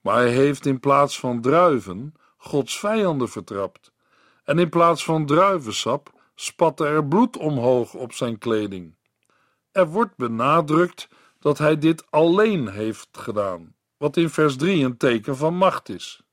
maar 0.00 0.16
hij 0.16 0.30
heeft 0.30 0.66
in 0.66 0.80
plaats 0.80 1.20
van 1.20 1.40
druiven 1.40 2.14
Gods 2.36 2.78
vijanden 2.78 3.28
vertrapt, 3.28 3.92
en 4.44 4.58
in 4.58 4.68
plaats 4.68 5.04
van 5.04 5.26
druivensap 5.26 6.12
spatte 6.34 6.86
er 6.86 7.06
bloed 7.06 7.36
omhoog 7.36 7.94
op 7.94 8.12
zijn 8.12 8.38
kleding. 8.38 8.94
Er 9.72 9.88
wordt 9.88 10.16
benadrukt 10.16 11.08
dat 11.38 11.58
hij 11.58 11.78
dit 11.78 12.10
alleen 12.10 12.68
heeft 12.68 13.08
gedaan, 13.12 13.74
wat 13.96 14.16
in 14.16 14.30
vers 14.30 14.56
3 14.56 14.84
een 14.84 14.96
teken 14.96 15.36
van 15.36 15.54
macht 15.54 15.88
is. 15.88 16.24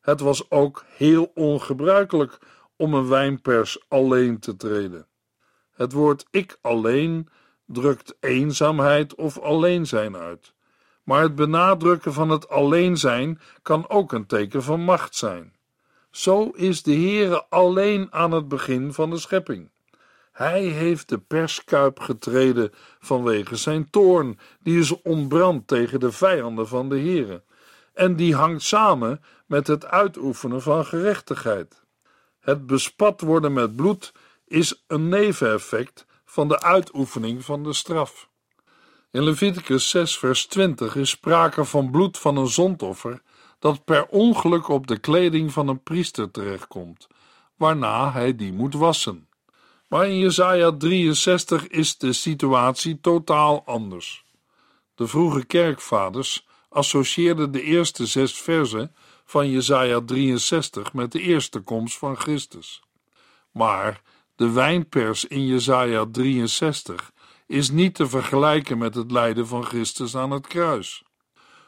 Het 0.00 0.20
was 0.20 0.50
ook 0.50 0.84
heel 0.96 1.30
ongebruikelijk 1.34 2.38
om 2.76 2.94
een 2.94 3.08
wijnpers 3.08 3.84
alleen 3.88 4.38
te 4.38 4.56
treden. 4.56 5.06
Het 5.70 5.92
woord 5.92 6.26
ik 6.30 6.58
alleen 6.60 7.28
drukt 7.66 8.16
eenzaamheid 8.20 9.14
of 9.14 9.38
alleen 9.38 9.86
zijn 9.86 10.16
uit. 10.16 10.52
Maar 11.02 11.22
het 11.22 11.34
benadrukken 11.34 12.12
van 12.12 12.28
het 12.30 12.48
alleen 12.48 12.96
zijn 12.96 13.40
kan 13.62 13.88
ook 13.88 14.12
een 14.12 14.26
teken 14.26 14.62
van 14.62 14.80
macht 14.80 15.14
zijn. 15.14 15.54
Zo 16.10 16.48
is 16.48 16.82
de 16.82 16.94
Heere 16.94 17.44
alleen 17.48 18.12
aan 18.12 18.32
het 18.32 18.48
begin 18.48 18.92
van 18.92 19.10
de 19.10 19.18
schepping. 19.18 19.70
Hij 20.32 20.62
heeft 20.62 21.08
de 21.08 21.18
perskuip 21.18 22.00
getreden 22.00 22.70
vanwege 23.00 23.56
zijn 23.56 23.90
toorn, 23.90 24.38
die 24.62 24.78
is 24.78 25.02
ontbrand 25.02 25.66
tegen 25.66 26.00
de 26.00 26.12
vijanden 26.12 26.68
van 26.68 26.88
de 26.88 26.98
Heere, 26.98 27.42
en 27.92 28.16
die 28.16 28.34
hangt 28.34 28.62
samen 28.62 29.22
met 29.46 29.66
het 29.66 29.86
uitoefenen 29.86 30.62
van 30.62 30.84
gerechtigheid. 30.84 31.82
Het 32.40 32.66
bespat 32.66 33.20
worden 33.20 33.52
met 33.52 33.76
bloed 33.76 34.12
is 34.46 34.82
een 34.86 35.08
neveneffect 35.08 36.06
van 36.24 36.48
de 36.48 36.60
uitoefening 36.60 37.44
van 37.44 37.62
de 37.62 37.72
straf. 37.72 38.28
In 39.10 39.22
Leviticus 39.22 39.90
6, 39.90 40.18
vers 40.18 40.46
20 40.46 40.96
is 40.96 41.10
sprake 41.10 41.64
van 41.64 41.90
bloed 41.90 42.18
van 42.18 42.36
een 42.36 42.48
zondoffer 42.48 43.22
dat 43.58 43.84
per 43.84 44.06
ongeluk 44.06 44.68
op 44.68 44.86
de 44.86 44.98
kleding 44.98 45.52
van 45.52 45.68
een 45.68 45.82
priester 45.82 46.30
terechtkomt, 46.30 47.06
waarna 47.56 48.12
hij 48.12 48.36
die 48.36 48.52
moet 48.52 48.74
wassen. 48.74 49.28
Maar 49.88 50.06
in 50.06 50.18
Jesaja 50.18 50.72
63 50.72 51.66
is 51.66 51.98
de 51.98 52.12
situatie 52.12 53.00
totaal 53.00 53.62
anders. 53.66 54.24
De 54.94 55.06
vroege 55.06 55.44
kerkvaders 55.44 56.46
associeerden 56.70 57.52
de 57.52 57.62
eerste 57.62 58.06
zes 58.06 58.32
versen 58.32 58.94
van 59.24 59.50
Jesaja 59.50 60.00
63 60.00 60.92
met 60.92 61.12
de 61.12 61.20
eerste 61.20 61.60
komst 61.60 61.98
van 61.98 62.16
Christus. 62.16 62.82
Maar 63.50 64.02
de 64.36 64.50
wijnpers 64.50 65.24
in 65.24 65.46
Jesaja 65.46 66.06
63 66.10 67.12
is 67.46 67.70
niet 67.70 67.94
te 67.94 68.08
vergelijken 68.08 68.78
met 68.78 68.94
het 68.94 69.10
lijden 69.10 69.46
van 69.46 69.64
Christus 69.64 70.16
aan 70.16 70.30
het 70.30 70.46
kruis. 70.46 71.02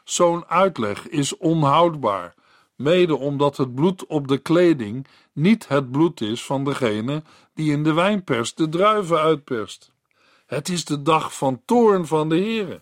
Zo'n 0.03 0.45
uitleg 0.45 1.07
is 1.07 1.37
onhoudbaar, 1.37 2.33
mede 2.75 3.15
omdat 3.15 3.57
het 3.57 3.75
bloed 3.75 4.05
op 4.05 4.27
de 4.27 4.37
kleding 4.37 5.07
niet 5.33 5.67
het 5.67 5.91
bloed 5.91 6.21
is 6.21 6.43
van 6.43 6.63
degene 6.63 7.23
die 7.53 7.71
in 7.71 7.83
de 7.83 7.93
wijnpers 7.93 8.53
de 8.53 8.69
druiven 8.69 9.19
uitperst. 9.19 9.91
Het 10.45 10.69
is 10.69 10.85
de 10.85 11.01
dag 11.01 11.37
van 11.37 11.61
toorn 11.65 12.07
van 12.07 12.29
de 12.29 12.35
Heere. 12.35 12.81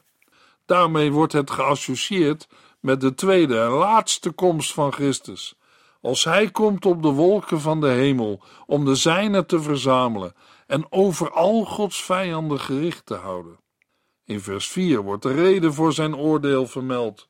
Daarmee 0.71 1.11
wordt 1.11 1.33
het 1.33 1.51
geassocieerd 1.51 2.47
met 2.79 3.01
de 3.01 3.13
tweede 3.13 3.59
en 3.59 3.69
laatste 3.69 4.31
komst 4.31 4.73
van 4.73 4.93
Christus. 4.93 5.55
Als 6.01 6.23
hij 6.23 6.51
komt 6.51 6.85
op 6.85 7.01
de 7.01 7.09
wolken 7.09 7.61
van 7.61 7.81
de 7.81 7.87
hemel 7.87 8.43
om 8.65 8.85
de 8.85 8.95
zijnen 8.95 9.45
te 9.45 9.61
verzamelen 9.61 10.33
en 10.67 10.85
over 10.89 11.31
al 11.31 11.65
Gods 11.65 12.03
vijanden 12.03 12.59
gericht 12.59 13.05
te 13.05 13.13
houden. 13.13 13.59
In 14.25 14.41
vers 14.41 14.67
4 14.67 15.01
wordt 15.01 15.23
de 15.23 15.33
reden 15.33 15.73
voor 15.73 15.93
zijn 15.93 16.15
oordeel 16.15 16.67
vermeld. 16.67 17.27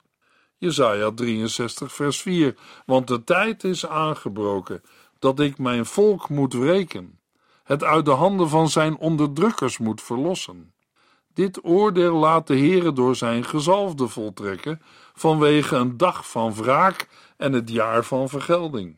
Jesaja 0.57 1.11
63 1.11 1.93
vers 1.93 2.21
4 2.21 2.55
Want 2.85 3.07
de 3.07 3.23
tijd 3.23 3.63
is 3.63 3.87
aangebroken 3.87 4.81
dat 5.19 5.39
ik 5.39 5.57
mijn 5.57 5.85
volk 5.85 6.29
moet 6.29 6.53
wreken, 6.53 7.19
het 7.63 7.83
uit 7.83 8.05
de 8.05 8.11
handen 8.11 8.49
van 8.49 8.69
zijn 8.69 8.97
onderdrukkers 8.97 9.77
moet 9.77 10.01
verlossen. 10.01 10.70
Dit 11.33 11.65
oordeel 11.65 12.13
laat 12.15 12.47
de 12.47 12.57
Heere 12.57 12.93
door 12.93 13.15
zijn 13.15 13.43
gezalfde 13.43 14.07
voltrekken 14.07 14.81
vanwege 15.13 15.75
een 15.75 15.97
dag 15.97 16.29
van 16.29 16.53
wraak 16.53 17.07
en 17.37 17.53
het 17.53 17.69
jaar 17.69 18.03
van 18.03 18.29
vergelding. 18.29 18.97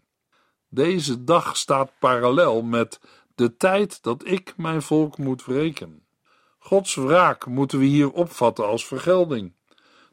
Deze 0.69 1.23
dag 1.23 1.57
staat 1.57 1.91
parallel 1.99 2.61
met 2.61 2.99
de 3.35 3.57
tijd 3.57 4.03
dat 4.03 4.27
ik 4.27 4.53
mijn 4.57 4.81
volk 4.81 5.17
moet 5.17 5.45
wreken. 5.45 6.03
Gods 6.59 6.95
wraak 6.95 7.45
moeten 7.45 7.79
we 7.79 7.85
hier 7.85 8.11
opvatten 8.11 8.67
als 8.67 8.85
vergelding. 8.85 9.53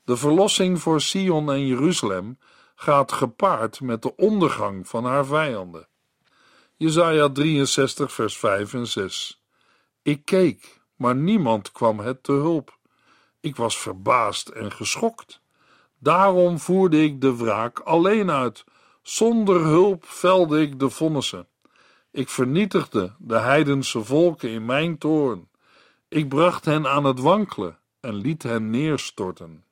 De 0.04 0.16
verlossing 0.16 0.80
voor 0.80 1.00
Sion 1.00 1.50
en 1.50 1.66
Jeruzalem 1.66 2.38
gaat 2.74 3.12
gepaard 3.12 3.80
met 3.80 4.02
de 4.02 4.16
ondergang 4.16 4.88
van 4.88 5.04
haar 5.04 5.26
vijanden. 5.26 5.88
Jesaja 6.76 7.28
63 7.28 8.12
vers 8.12 8.38
5 8.38 8.74
en 8.74 8.86
6 8.86 9.44
Ik 10.02 10.24
keek, 10.24 10.79
maar 11.00 11.16
niemand 11.16 11.72
kwam 11.72 11.98
het 11.98 12.22
te 12.22 12.32
hulp. 12.32 12.78
Ik 13.40 13.56
was 13.56 13.78
verbaasd 13.78 14.48
en 14.48 14.72
geschokt. 14.72 15.40
Daarom 15.98 16.58
voerde 16.58 17.02
ik 17.02 17.20
de 17.20 17.36
wraak 17.36 17.78
alleen 17.78 18.30
uit. 18.30 18.64
Zonder 19.02 19.60
hulp 19.60 20.04
velde 20.04 20.60
ik 20.60 20.78
de 20.78 20.90
vonnissen. 20.90 21.46
Ik 22.10 22.28
vernietigde 22.28 23.12
de 23.18 23.38
heidense 23.38 24.04
volken 24.04 24.50
in 24.50 24.64
mijn 24.64 24.98
toorn. 24.98 25.48
Ik 26.08 26.28
bracht 26.28 26.64
hen 26.64 26.86
aan 26.86 27.04
het 27.04 27.20
wankelen 27.20 27.78
en 28.00 28.14
liet 28.14 28.42
hen 28.42 28.70
neerstorten. 28.70 29.64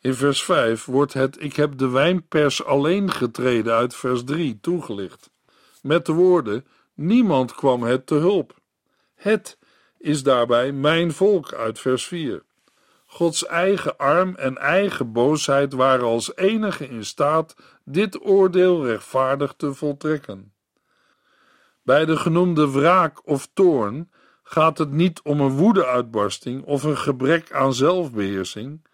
In 0.00 0.14
vers 0.14 0.44
5 0.44 0.84
wordt 0.84 1.12
het 1.12 1.42
ik 1.42 1.56
heb 1.56 1.78
de 1.78 1.88
wijnpers 1.88 2.64
alleen 2.64 3.10
getreden 3.10 3.74
uit 3.74 3.94
vers 3.94 4.24
3 4.24 4.60
toegelicht. 4.60 5.30
Met 5.82 6.06
de 6.06 6.12
woorden 6.12 6.66
niemand 6.94 7.54
kwam 7.54 7.82
het 7.82 8.06
te 8.06 8.14
hulp. 8.14 8.54
Het 9.14 9.58
is 10.04 10.22
daarbij 10.22 10.72
mijn 10.72 11.12
volk 11.12 11.52
uit 11.52 11.80
vers 11.80 12.06
4. 12.06 12.42
Gods 13.06 13.46
eigen 13.46 13.96
arm 13.96 14.34
en 14.34 14.58
eigen 14.58 15.12
boosheid 15.12 15.72
waren 15.72 16.06
als 16.06 16.36
enige 16.36 16.88
in 16.88 17.04
staat 17.04 17.56
dit 17.84 18.24
oordeel 18.24 18.86
rechtvaardig 18.86 19.54
te 19.56 19.74
voltrekken. 19.74 20.52
Bij 21.82 22.04
de 22.04 22.16
genoemde 22.16 22.70
wraak 22.70 23.28
of 23.28 23.48
toorn 23.54 24.10
gaat 24.42 24.78
het 24.78 24.90
niet 24.90 25.20
om 25.22 25.40
een 25.40 25.56
woedeuitbarsting 25.56 26.64
of 26.64 26.82
een 26.82 26.98
gebrek 26.98 27.52
aan 27.52 27.74
zelfbeheersing, 27.74 28.86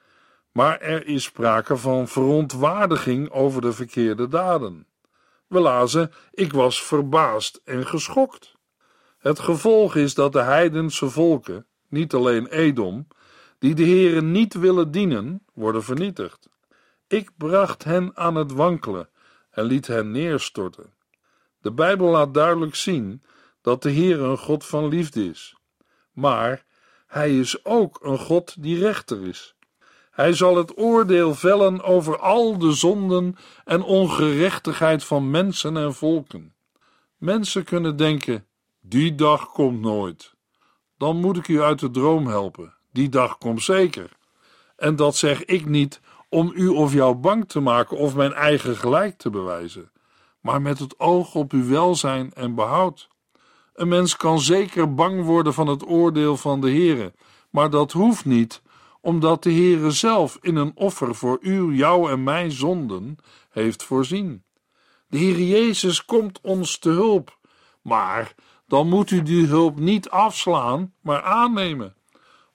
maar 0.53 0.81
er 0.81 1.07
is 1.07 1.25
sprake 1.25 1.77
van 1.77 2.09
verontwaardiging 2.09 3.31
over 3.31 3.61
de 3.61 3.73
verkeerde 3.73 4.29
daden. 4.29 4.87
We 5.47 5.61
lazen: 5.61 6.13
Ik 6.31 6.53
was 6.53 6.83
verbaasd 6.83 7.61
en 7.65 7.87
geschokt. 7.87 8.59
Het 9.21 9.39
gevolg 9.39 9.97
is 9.97 10.15
dat 10.15 10.33
de 10.33 10.41
heidense 10.41 11.11
volken, 11.11 11.67
niet 11.89 12.15
alleen 12.15 12.47
Edom, 12.47 13.07
die 13.59 13.75
de 13.75 13.83
Heeren 13.83 14.33
niet 14.33 14.55
willen 14.55 14.91
dienen, 14.91 15.45
worden 15.55 15.83
vernietigd. 15.83 16.49
Ik 17.07 17.31
bracht 17.37 17.85
hen 17.85 18.17
aan 18.17 18.35
het 18.35 18.53
wankelen 18.53 19.09
en 19.51 19.65
liet 19.65 19.87
hen 19.87 20.11
neerstorten. 20.11 20.93
De 21.61 21.73
Bijbel 21.73 22.11
laat 22.11 22.35
duidelijk 22.35 22.75
zien 22.75 23.23
dat 23.61 23.83
de 23.83 23.91
Heer 23.91 24.21
een 24.21 24.39
God 24.39 24.67
van 24.67 24.89
liefde 24.89 25.25
is. 25.25 25.57
Maar 26.13 26.65
hij 27.07 27.39
is 27.39 27.65
ook 27.65 27.99
een 28.03 28.19
God 28.19 28.63
die 28.63 28.79
rechter 28.79 29.27
is. 29.27 29.55
Hij 30.11 30.33
zal 30.33 30.57
het 30.57 30.79
oordeel 30.79 31.35
vellen 31.35 31.83
over 31.83 32.19
al 32.19 32.59
de 32.59 32.73
zonden 32.73 33.37
en 33.65 33.83
ongerechtigheid 33.83 35.05
van 35.05 35.31
mensen 35.31 35.77
en 35.77 35.95
volken. 35.95 36.55
Mensen 37.17 37.65
kunnen 37.65 37.97
denken: 37.97 38.47
die 38.81 39.15
dag 39.15 39.47
komt 39.47 39.81
nooit. 39.81 40.35
Dan 40.97 41.17
moet 41.17 41.37
ik 41.37 41.49
u 41.49 41.63
uit 41.63 41.79
de 41.79 41.91
droom 41.91 42.27
helpen. 42.27 42.75
Die 42.93 43.09
dag 43.09 43.39
komt 43.39 43.63
zeker. 43.63 44.19
En 44.77 44.97
dat 44.97 45.17
zeg 45.17 45.45
ik 45.45 45.67
niet 45.67 46.01
om 46.29 46.53
u 46.55 46.69
of 46.69 46.93
jou 46.93 47.15
bang 47.15 47.49
te 47.49 47.61
maken 47.61 47.97
of 47.97 48.15
mijn 48.15 48.33
eigen 48.33 48.77
gelijk 48.77 49.19
te 49.19 49.31
bewijzen, 49.31 49.93
maar 50.41 50.63
met 50.63 50.79
het 50.79 50.99
oog 50.99 51.35
op 51.35 51.53
uw 51.53 51.69
welzijn 51.69 52.33
en 52.33 52.55
behoud. 52.55 53.09
Een 53.75 53.89
mens 53.89 54.17
kan 54.17 54.41
zeker 54.41 54.95
bang 54.95 55.25
worden 55.25 55.55
van 55.55 55.67
het 55.67 55.87
oordeel 55.87 56.37
van 56.37 56.61
de 56.61 56.71
Heere, 56.71 57.13
maar 57.51 57.71
dat 57.71 57.93
hoeft 57.93 58.25
niet, 58.25 58.63
omdat 59.01 59.43
de 59.43 59.53
Heere 59.53 59.91
zelf 59.91 60.39
in 60.41 60.57
een 60.57 60.73
offer 60.75 61.15
voor 61.15 61.39
u, 61.41 61.75
jou 61.75 62.11
en 62.11 62.23
mijn 62.23 62.53
zonden 62.53 63.17
heeft 63.51 63.83
voorzien. 63.83 64.45
De 65.09 65.19
Heer 65.19 65.41
Jezus 65.41 66.05
komt 66.05 66.41
ons 66.43 66.79
te 66.79 66.91
hulp, 66.91 67.39
maar 67.83 68.35
dan 68.71 68.89
moet 68.89 69.11
u 69.11 69.23
die 69.23 69.47
hulp 69.47 69.79
niet 69.79 70.11
afslaan, 70.11 70.95
maar 71.01 71.23
aannemen. 71.23 71.95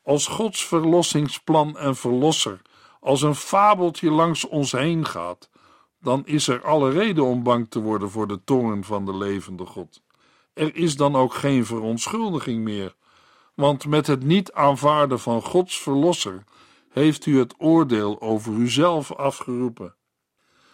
Als 0.03 0.27
Gods 0.27 0.65
verlossingsplan 0.65 1.77
en 1.77 1.95
verlosser 1.95 2.61
als 2.99 3.21
een 3.21 3.35
fabeltje 3.35 4.11
langs 4.11 4.47
ons 4.47 4.71
heen 4.71 5.05
gaat, 5.05 5.49
dan 5.99 6.25
is 6.25 6.47
er 6.47 6.63
alle 6.63 6.89
reden 6.89 7.23
om 7.23 7.43
bang 7.43 7.69
te 7.69 7.79
worden 7.79 8.09
voor 8.09 8.27
de 8.27 8.43
toorn 8.43 8.83
van 8.83 9.05
de 9.05 9.17
levende 9.17 9.65
God. 9.65 10.01
Er 10.53 10.75
is 10.75 10.95
dan 10.95 11.15
ook 11.15 11.33
geen 11.33 11.65
verontschuldiging 11.65 12.63
meer, 12.63 12.95
want 13.53 13.87
met 13.87 14.07
het 14.07 14.23
niet 14.23 14.51
aanvaarden 14.51 15.19
van 15.19 15.41
Gods 15.41 15.81
verlosser 15.81 16.43
heeft 16.89 17.25
u 17.25 17.39
het 17.39 17.53
oordeel 17.57 18.21
over 18.21 18.53
uzelf 18.53 19.11
afgeroepen. 19.11 19.95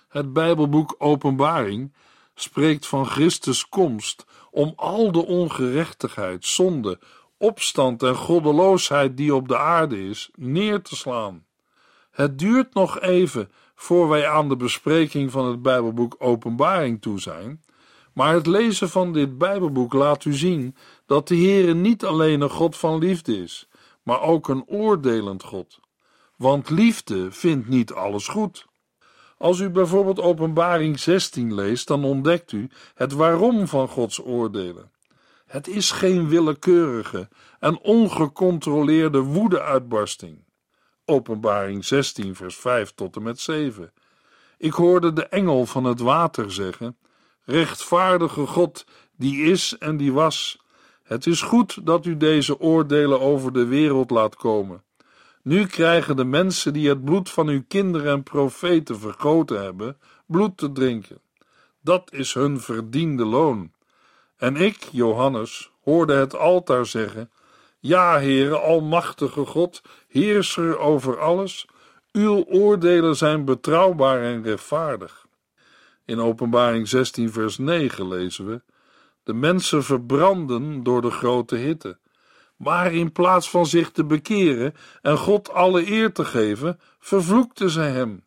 Het 0.07 0.33
Bijbelboek 0.33 0.95
Openbaring 0.97 1.93
spreekt 2.35 2.87
van 2.87 3.05
Christus' 3.05 3.69
komst 3.69 4.25
om 4.51 4.73
al 4.75 5.11
de 5.11 5.25
ongerechtigheid, 5.25 6.45
zonde, 6.45 6.99
opstand 7.37 8.03
en 8.03 8.15
goddeloosheid 8.15 9.17
die 9.17 9.35
op 9.35 9.47
de 9.47 9.57
aarde 9.57 10.07
is, 10.09 10.29
neer 10.35 10.81
te 10.81 10.95
slaan. 10.95 11.45
Het 12.11 12.39
duurt 12.39 12.73
nog 12.73 12.99
even 12.99 13.51
voor 13.75 14.09
wij 14.09 14.27
aan 14.27 14.49
de 14.49 14.55
bespreking 14.55 15.31
van 15.31 15.45
het 15.45 15.61
Bijbelboek 15.61 16.15
Openbaring 16.19 17.01
toe 17.01 17.19
zijn, 17.19 17.61
maar 18.13 18.33
het 18.33 18.47
lezen 18.47 18.89
van 18.89 19.13
dit 19.13 19.37
Bijbelboek 19.37 19.93
laat 19.93 20.25
u 20.25 20.33
zien 20.33 20.75
dat 21.05 21.27
de 21.27 21.35
Heere 21.35 21.73
niet 21.73 22.05
alleen 22.05 22.41
een 22.41 22.49
God 22.49 22.77
van 22.77 22.97
liefde 22.97 23.37
is, 23.37 23.67
maar 24.03 24.21
ook 24.21 24.47
een 24.47 24.63
oordelend 24.67 25.43
God. 25.43 25.79
Want 26.35 26.69
liefde 26.69 27.31
vindt 27.31 27.67
niet 27.67 27.93
alles 27.93 28.27
goed. 28.27 28.65
Als 29.41 29.59
u 29.59 29.69
bijvoorbeeld 29.69 30.19
Openbaring 30.19 30.99
16 30.99 31.53
leest, 31.53 31.87
dan 31.87 32.03
ontdekt 32.03 32.51
u 32.51 32.69
het 32.95 33.13
waarom 33.13 33.67
van 33.67 33.87
Gods 33.87 34.23
oordelen. 34.23 34.91
Het 35.45 35.67
is 35.67 35.91
geen 35.91 36.27
willekeurige 36.27 37.27
en 37.59 37.79
ongecontroleerde 37.79 39.19
woedeuitbarsting. 39.19 40.43
Openbaring 41.05 41.85
16, 41.85 42.35
vers 42.35 42.55
5 42.55 42.91
tot 42.95 43.15
en 43.15 43.23
met 43.23 43.39
7. 43.39 43.93
Ik 44.57 44.73
hoorde 44.73 45.13
de 45.13 45.25
engel 45.25 45.65
van 45.65 45.83
het 45.83 45.99
water 45.99 46.51
zeggen: 46.51 46.97
Rechtvaardige 47.43 48.45
God, 48.45 48.85
die 49.17 49.43
is 49.43 49.77
en 49.77 49.97
die 49.97 50.13
was. 50.13 50.59
Het 51.03 51.25
is 51.25 51.41
goed 51.41 51.85
dat 51.85 52.05
u 52.05 52.17
deze 52.17 52.59
oordelen 52.59 53.19
over 53.19 53.53
de 53.53 53.65
wereld 53.65 54.09
laat 54.09 54.35
komen. 54.35 54.83
Nu 55.43 55.65
krijgen 55.65 56.15
de 56.15 56.23
mensen 56.23 56.73
die 56.73 56.89
het 56.89 57.03
bloed 57.05 57.29
van 57.29 57.47
uw 57.47 57.63
kinderen 57.67 58.11
en 58.11 58.23
profeten 58.23 58.99
vergoten 58.99 59.61
hebben, 59.61 59.97
bloed 60.25 60.57
te 60.57 60.71
drinken. 60.71 61.21
Dat 61.81 62.13
is 62.13 62.33
hun 62.33 62.59
verdiende 62.59 63.25
loon. 63.25 63.71
En 64.37 64.55
ik, 64.55 64.87
Johannes, 64.91 65.71
hoorde 65.83 66.13
het 66.13 66.35
altaar 66.35 66.85
zeggen: 66.85 67.31
Ja, 67.79 68.19
Heere, 68.19 68.57
Almachtige 68.57 69.45
God, 69.45 69.81
heerser 70.07 70.77
over 70.77 71.19
alles, 71.19 71.67
uw 72.11 72.43
oordelen 72.43 73.15
zijn 73.15 73.45
betrouwbaar 73.45 74.21
en 74.21 74.43
rechtvaardig. 74.43 75.25
In 76.05 76.19
Openbaring 76.19 76.87
16, 76.87 77.31
vers 77.31 77.57
9 77.57 78.07
lezen 78.07 78.45
we: 78.45 78.61
De 79.23 79.33
mensen 79.33 79.83
verbranden 79.83 80.83
door 80.83 81.01
de 81.01 81.11
grote 81.11 81.55
hitte. 81.55 81.97
Maar 82.63 82.93
in 82.93 83.11
plaats 83.11 83.49
van 83.49 83.65
zich 83.65 83.91
te 83.91 84.03
bekeren 84.03 84.73
en 85.01 85.17
God 85.17 85.49
alle 85.49 85.91
eer 85.91 86.13
te 86.13 86.25
geven, 86.25 86.79
vervloekten 86.99 87.69
zij 87.69 87.91
hem. 87.91 88.25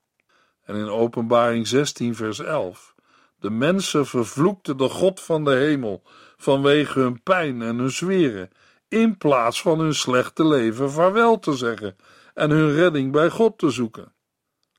En 0.65 0.75
in 0.75 0.89
Openbaring 0.89 1.67
16, 1.67 2.15
vers 2.15 2.39
11: 2.39 2.95
De 3.39 3.51
mensen 3.51 4.07
vervloekten 4.07 4.77
de 4.77 4.89
God 4.89 5.21
van 5.21 5.45
de 5.45 5.55
hemel 5.55 6.03
vanwege 6.37 7.01
hun 7.01 7.23
pijn 7.23 7.63
en 7.63 7.79
hun 7.79 7.91
zweren 7.91 8.51
in 8.89 9.17
plaats 9.17 9.63
van 9.63 9.79
hun 9.79 9.95
slechte 9.95 10.47
leven 10.47 10.91
vaarwel 10.91 11.39
te 11.39 11.53
zeggen 11.53 11.97
en 12.35 12.51
hun 12.51 12.75
redding 12.75 13.13
bij 13.13 13.31
God 13.31 13.59
te 13.59 13.71
zoeken. 13.71 14.15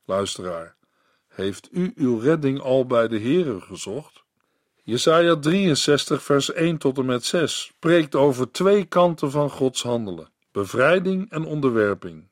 Luisteraar, 0.05 0.75
heeft 1.27 1.67
u 1.71 1.91
uw 1.95 2.19
redding 2.19 2.61
al 2.61 2.85
bij 2.85 3.07
de 3.07 3.19
Heere 3.19 3.61
gezocht? 3.61 4.24
Jesaja 4.87 5.35
63 5.35 6.23
vers 6.23 6.53
1 6.53 6.77
tot 6.77 6.97
en 6.97 7.05
met 7.05 7.25
6 7.25 7.59
spreekt 7.59 8.15
over 8.15 8.51
twee 8.51 8.85
kanten 8.85 9.31
van 9.31 9.49
Gods 9.49 9.83
handelen, 9.83 10.29
bevrijding 10.51 11.31
en 11.31 11.45
onderwerping. 11.45 12.27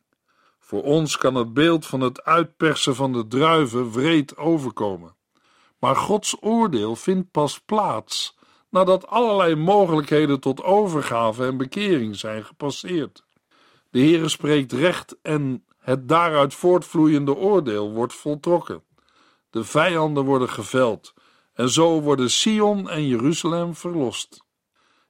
Voor 0.60 0.84
ons 0.84 1.18
kan 1.18 1.36
het 1.36 1.54
beeld 1.54 1.86
van 1.86 2.02
het 2.02 2.24
uitpersen 2.24 2.96
van 2.96 3.14
de 3.14 3.28
druiven 3.28 3.92
wreed 3.92 4.38
overkomen. 4.38 5.16
Maar 5.80 5.96
Gods 5.96 6.36
oordeel 6.40 6.96
vindt 6.96 7.32
pas 7.32 7.60
plaats 7.60 8.38
nadat 8.70 9.08
allerlei 9.08 9.56
mogelijkheden 9.56 10.40
tot 10.40 10.64
overgave 10.64 11.46
en 11.46 11.58
bekering 11.58 12.16
zijn 12.16 12.46
gepasseerd. 12.46 13.24
De 13.90 14.00
Heere 14.00 14.30
spreekt 14.30 14.72
recht 14.72 15.16
en 15.22 15.66
het 15.80 16.08
daaruit 16.08 16.54
voortvloeiende 16.54 17.36
oordeel 17.36 17.92
wordt 17.92 18.14
voltrokken. 18.14 18.84
De 19.50 19.64
vijanden 19.64 20.24
worden 20.24 20.50
geveld 20.50 21.13
en 21.54 21.70
zo 21.70 22.02
worden 22.02 22.30
Sion 22.32 22.90
en 22.90 23.08
Jeruzalem 23.08 23.76
verlost. 23.76 24.44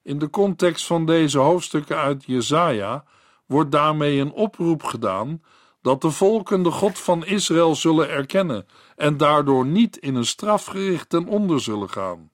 In 0.01 0.19
de 0.19 0.29
context 0.29 0.85
van 0.85 1.05
deze 1.05 1.37
hoofdstukken 1.37 1.97
uit 1.97 2.23
Jesaja 2.25 3.05
wordt 3.45 3.71
daarmee 3.71 4.19
een 4.19 4.31
oproep 4.31 4.83
gedaan 4.83 5.41
dat 5.81 6.01
de 6.01 6.11
volken 6.11 6.63
de 6.63 6.71
God 6.71 6.99
van 6.99 7.25
Israël 7.25 7.75
zullen 7.75 8.09
erkennen 8.09 8.65
en 8.95 9.17
daardoor 9.17 9.65
niet 9.65 9.97
in 9.97 10.15
een 10.15 10.25
strafgericht 10.25 11.09
ten 11.09 11.27
onder 11.27 11.61
zullen 11.61 11.89
gaan. 11.89 12.31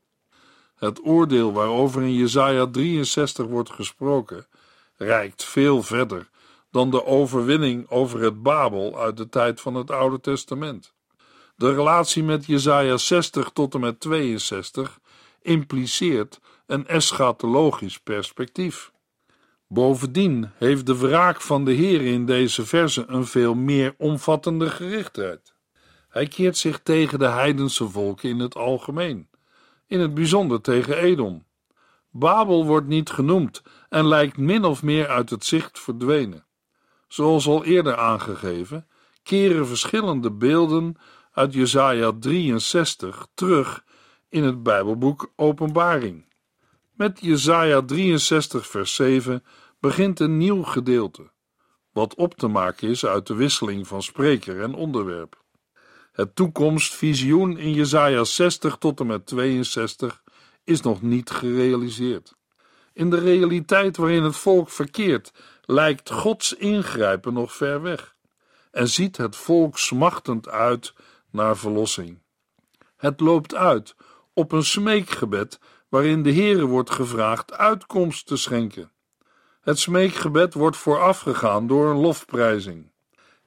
Het 0.76 1.06
oordeel 1.06 1.54
waarover 1.54 2.02
in 2.02 2.14
Jesaja 2.14 2.68
63 2.68 3.46
wordt 3.46 3.70
gesproken, 3.70 4.48
reikt 4.96 5.44
veel 5.44 5.84
verder 5.84 6.30
dan 6.72 6.90
de 6.90 7.06
overwinning 7.06 7.90
over 7.90 8.22
het 8.22 8.42
Babel 8.42 9.00
uit 9.00 9.18
de 9.18 9.30
tijd 9.30 9.62
van 9.62 9.76
het 9.76 9.92
Oude 9.92 10.20
Testament. 10.20 10.94
De 11.60 11.74
relatie 11.74 12.24
met 12.24 12.46
Jesaja 12.46 12.98
60 12.98 13.50
tot 13.50 13.74
en 13.74 13.80
met 13.80 14.00
62 14.00 15.00
impliceert 15.42 16.40
een 16.66 16.88
eschatologisch 16.88 18.00
perspectief. 18.00 18.92
Bovendien 19.68 20.52
heeft 20.58 20.86
de 20.86 20.98
wraak 20.98 21.42
van 21.42 21.66
de 21.66 21.72
Heer 21.72 22.02
in 22.02 22.26
deze 22.26 22.66
verse 22.66 23.04
een 23.08 23.26
veel 23.26 23.56
meer 23.56 23.96
omvattende 23.98 24.70
gerichtheid. 24.70 25.54
Hij 26.10 26.28
keert 26.28 26.58
zich 26.58 26.80
tegen 26.84 27.20
de 27.20 27.28
heidense 27.28 27.90
volken 27.90 28.30
in 28.30 28.40
het 28.40 28.56
algemeen 28.56 29.28
in 29.88 30.00
het 30.00 30.14
bijzonder 30.14 30.62
tegen 30.62 30.98
Edom. 30.98 31.46
Babel 32.10 32.66
wordt 32.66 32.88
niet 32.88 33.10
genoemd 33.10 33.62
en 33.90 34.08
lijkt 34.08 34.38
min 34.38 34.64
of 34.64 34.84
meer 34.84 35.08
uit 35.08 35.30
het 35.30 35.46
zicht 35.46 35.80
verdwenen. 35.80 36.46
Zoals 37.08 37.48
al 37.48 37.64
eerder 37.66 37.98
aangegeven, 37.98 38.88
keren 39.24 39.68
verschillende 39.68 40.32
beelden 40.32 40.96
uit 41.40 41.54
Jesaja 41.54 42.12
63 42.20 43.28
terug 43.34 43.84
in 44.30 44.44
het 44.44 44.64
Bijbelboek 44.64 45.32
Openbaring. 45.36 46.26
Met 46.94 47.20
Jesaja 47.22 47.82
63 47.82 48.68
vers 48.68 48.96
7 48.96 49.44
begint 49.80 50.20
een 50.20 50.38
nieuw 50.38 50.64
gedeelte, 50.64 51.32
wat 51.92 52.16
op 52.16 52.36
te 52.36 52.48
maken 52.48 52.90
is 52.90 53.06
uit 53.06 53.28
de 53.28 53.34
wisseling 53.36 53.88
van 53.88 54.04
spreker 54.04 54.62
en 54.62 54.74
onderwerp. 54.74 55.44
Het 56.12 56.36
toekomstvisioen 56.36 57.58
in 57.58 57.74
Jesaja 57.74 58.24
60 58.24 58.78
tot 58.78 59.00
en 59.00 59.08
met 59.08 59.26
62 59.26 60.24
is 60.64 60.82
nog 60.82 61.02
niet 61.02 61.30
gerealiseerd. 61.30 62.36
In 62.94 63.10
de 63.10 63.20
realiteit 63.20 63.98
waarin 63.98 64.24
het 64.24 64.38
volk 64.38 64.70
verkeert, 64.70 65.32
lijkt 65.62 66.12
Gods 66.12 66.54
ingrijpen 66.54 67.34
nog 67.34 67.56
ver 67.56 67.82
weg 67.82 68.16
en 68.72 68.88
ziet 68.88 69.18
het 69.18 69.36
volk 69.36 69.78
smachtend 69.78 70.50
uit 70.50 70.94
naar 71.32 71.58
verlossing. 71.58 72.22
Het 72.96 73.20
loopt 73.20 73.56
uit 73.56 73.96
op 74.34 74.52
een 74.52 74.64
smeekgebed 74.64 75.60
waarin 75.90 76.24
de 76.24 76.34
Heere 76.34 76.66
wordt 76.66 76.90
gevraagd 76.90 77.54
uitkomst 77.54 78.28
te 78.28 78.38
schenken. 78.38 78.92
Het 79.62 79.80
smeekgebed 79.80 80.54
wordt 80.54 80.78
voorafgegaan 80.78 81.68
door 81.68 81.90
een 81.90 82.00
lofprijzing. 82.00 82.92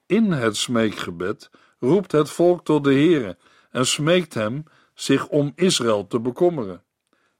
In 0.07 0.33
het 0.33 0.57
smeekgebed 0.57 1.51
roept 1.79 2.12
het 2.12 2.31
volk 2.31 2.64
tot 2.64 2.85
de 2.85 2.92
Heere 2.92 3.38
en 3.71 3.87
smeekt 3.87 4.35
hem 4.35 4.64
zich 4.95 5.29
om 5.29 5.53
Israël 5.55 6.07
te 6.07 6.21
bekommeren. 6.21 6.85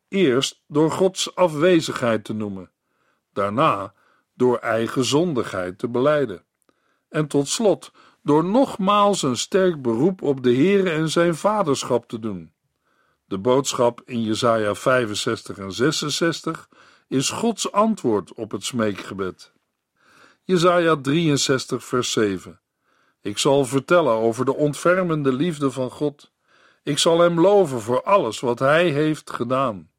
Eerst 0.09 0.63
door 0.67 0.91
Gods 0.91 1.35
afwezigheid 1.35 2.25
te 2.25 2.33
noemen, 2.33 2.71
daarna 3.33 3.95
door 4.35 4.57
eigen 4.57 5.05
zondigheid 5.05 5.79
te 5.79 5.89
beleiden. 5.89 6.45
En 7.09 7.27
tot 7.27 7.49
slot 7.49 7.93
door 8.23 8.45
nogmaals 8.45 9.23
een 9.23 9.37
sterk 9.37 9.83
beroep 9.83 10.23
op 10.23 10.43
de 10.43 10.55
Heere 10.55 10.91
en 10.91 11.09
zijn 11.09 11.35
vaderschap 11.35 12.09
te 12.09 12.19
doen. 12.19 12.53
De 13.25 13.39
boodschap 13.39 14.03
in 14.05 14.23
Jesaja 14.23 14.75
65 14.75 15.59
en 15.59 15.73
66 15.73 16.69
is 17.09 17.31
Gods 17.31 17.73
antwoord 17.73 18.33
op 18.33 18.51
het 18.51 18.65
smeekgebed. 18.65 19.53
Jesaja 20.45 20.97
63 20.97 21.85
vers 21.85 22.13
7 22.13 22.61
Ik 23.21 23.39
zal 23.39 23.65
vertellen 23.65 24.13
over 24.13 24.45
de 24.45 24.55
ontfermende 24.55 25.33
liefde 25.33 25.71
van 25.71 25.91
God. 25.91 26.33
Ik 26.83 26.99
zal 26.99 27.19
hem 27.21 27.41
loven 27.41 27.81
voor 27.81 28.03
alles 28.03 28.41
wat 28.41 28.59
hij 28.59 28.89
heeft 28.89 29.31
gedaan. 29.31 29.91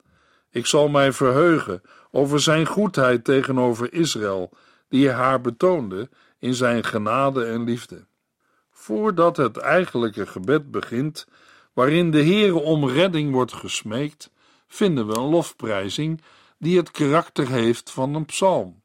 Ik 0.50 0.66
zal 0.66 0.88
mij 0.88 1.12
verheugen 1.12 1.82
over 2.12 2.40
zijn 2.40 2.66
goedheid 2.66 3.24
tegenover 3.24 3.94
Israël, 3.94 4.50
die 4.90 5.08
hij 5.08 5.16
haar 5.16 5.42
betoonde 5.42 6.10
in 6.40 6.54
zijn 6.54 6.84
genade 6.84 7.46
en 7.46 7.64
liefde. 7.64 8.06
Voordat 8.84 9.38
het 9.38 9.58
eigenlijke 9.58 10.26
gebed 10.26 10.72
begint, 10.72 11.28
waarin 11.74 12.12
de 12.12 12.24
Heere 12.24 12.60
om 12.60 12.90
redding 12.90 13.32
wordt 13.32 13.54
gesmeekt, 13.54 14.32
vinden 14.68 15.08
we 15.08 15.18
een 15.18 15.30
lofprijzing 15.30 16.22
die 16.58 16.78
het 16.78 16.92
karakter 16.92 17.50
heeft 17.50 17.92
van 17.92 18.16
een 18.16 18.26
psalm. 18.26 18.82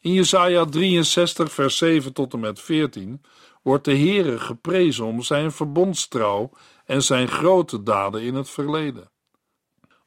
In 0.00 0.12
Jesaja 0.12 0.64
63 0.64 1.52
vers 1.52 1.76
7 1.76 2.12
tot 2.12 2.32
en 2.32 2.40
met 2.40 2.60
14 2.60 3.22
wordt 3.62 3.84
de 3.84 3.96
Heere 3.96 4.38
geprezen 4.38 5.04
om 5.04 5.22
zijn 5.22 5.52
verbondstrouw 5.52 6.50
en 6.84 7.02
zijn 7.02 7.28
grote 7.28 7.82
daden 7.82 8.22
in 8.22 8.34
het 8.34 8.50
verleden. 8.50 9.10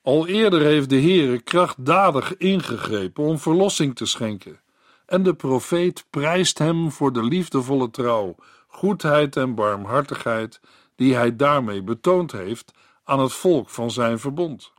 Al 0.01 0.27
eerder 0.27 0.61
heeft 0.61 0.89
de 0.89 1.01
Heere 1.01 1.41
krachtdadig 1.41 2.37
ingegrepen 2.37 3.23
om 3.23 3.39
verlossing 3.39 3.95
te 3.95 4.05
schenken, 4.05 4.61
en 5.05 5.23
de 5.23 5.33
profeet 5.33 6.05
prijst 6.09 6.57
hem 6.57 6.91
voor 6.91 7.13
de 7.13 7.23
liefdevolle 7.23 7.89
trouw, 7.89 8.35
goedheid 8.75 9.35
en 9.35 9.55
barmhartigheid 9.55 10.59
die 10.95 11.15
hij 11.15 11.35
daarmee 11.35 11.83
betoond 11.83 12.31
heeft 12.31 12.71
aan 13.03 13.19
het 13.19 13.33
volk 13.33 13.69
van 13.69 13.91
zijn 13.91 14.19
verbond. 14.19 14.71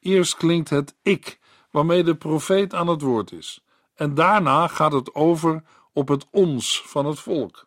Eerst 0.00 0.36
klinkt 0.36 0.70
het 0.70 0.94
ik, 1.02 1.38
waarmee 1.70 2.04
de 2.04 2.14
profeet 2.14 2.74
aan 2.74 2.88
het 2.88 3.00
woord 3.00 3.32
is, 3.32 3.64
en 3.94 4.14
daarna 4.14 4.68
gaat 4.68 4.92
het 4.92 5.14
over 5.14 5.62
op 5.92 6.08
het 6.08 6.26
ons 6.30 6.82
van 6.86 7.06
het 7.06 7.18
volk. 7.18 7.66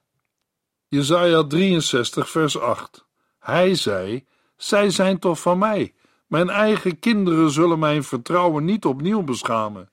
Jesaja 0.87 1.43
63 1.43 2.29
vers 2.29 2.59
8 2.59 3.05
Hij 3.39 3.75
zei, 3.75 4.25
zij 4.55 4.89
zijn 4.89 5.19
toch 5.19 5.39
van 5.39 5.57
mij, 5.57 5.93
mijn 6.27 6.49
eigen 6.49 6.99
kinderen 6.99 7.51
zullen 7.51 7.79
mijn 7.79 8.03
vertrouwen 8.03 8.65
niet 8.65 8.85
opnieuw 8.85 9.23
beschamen. 9.23 9.91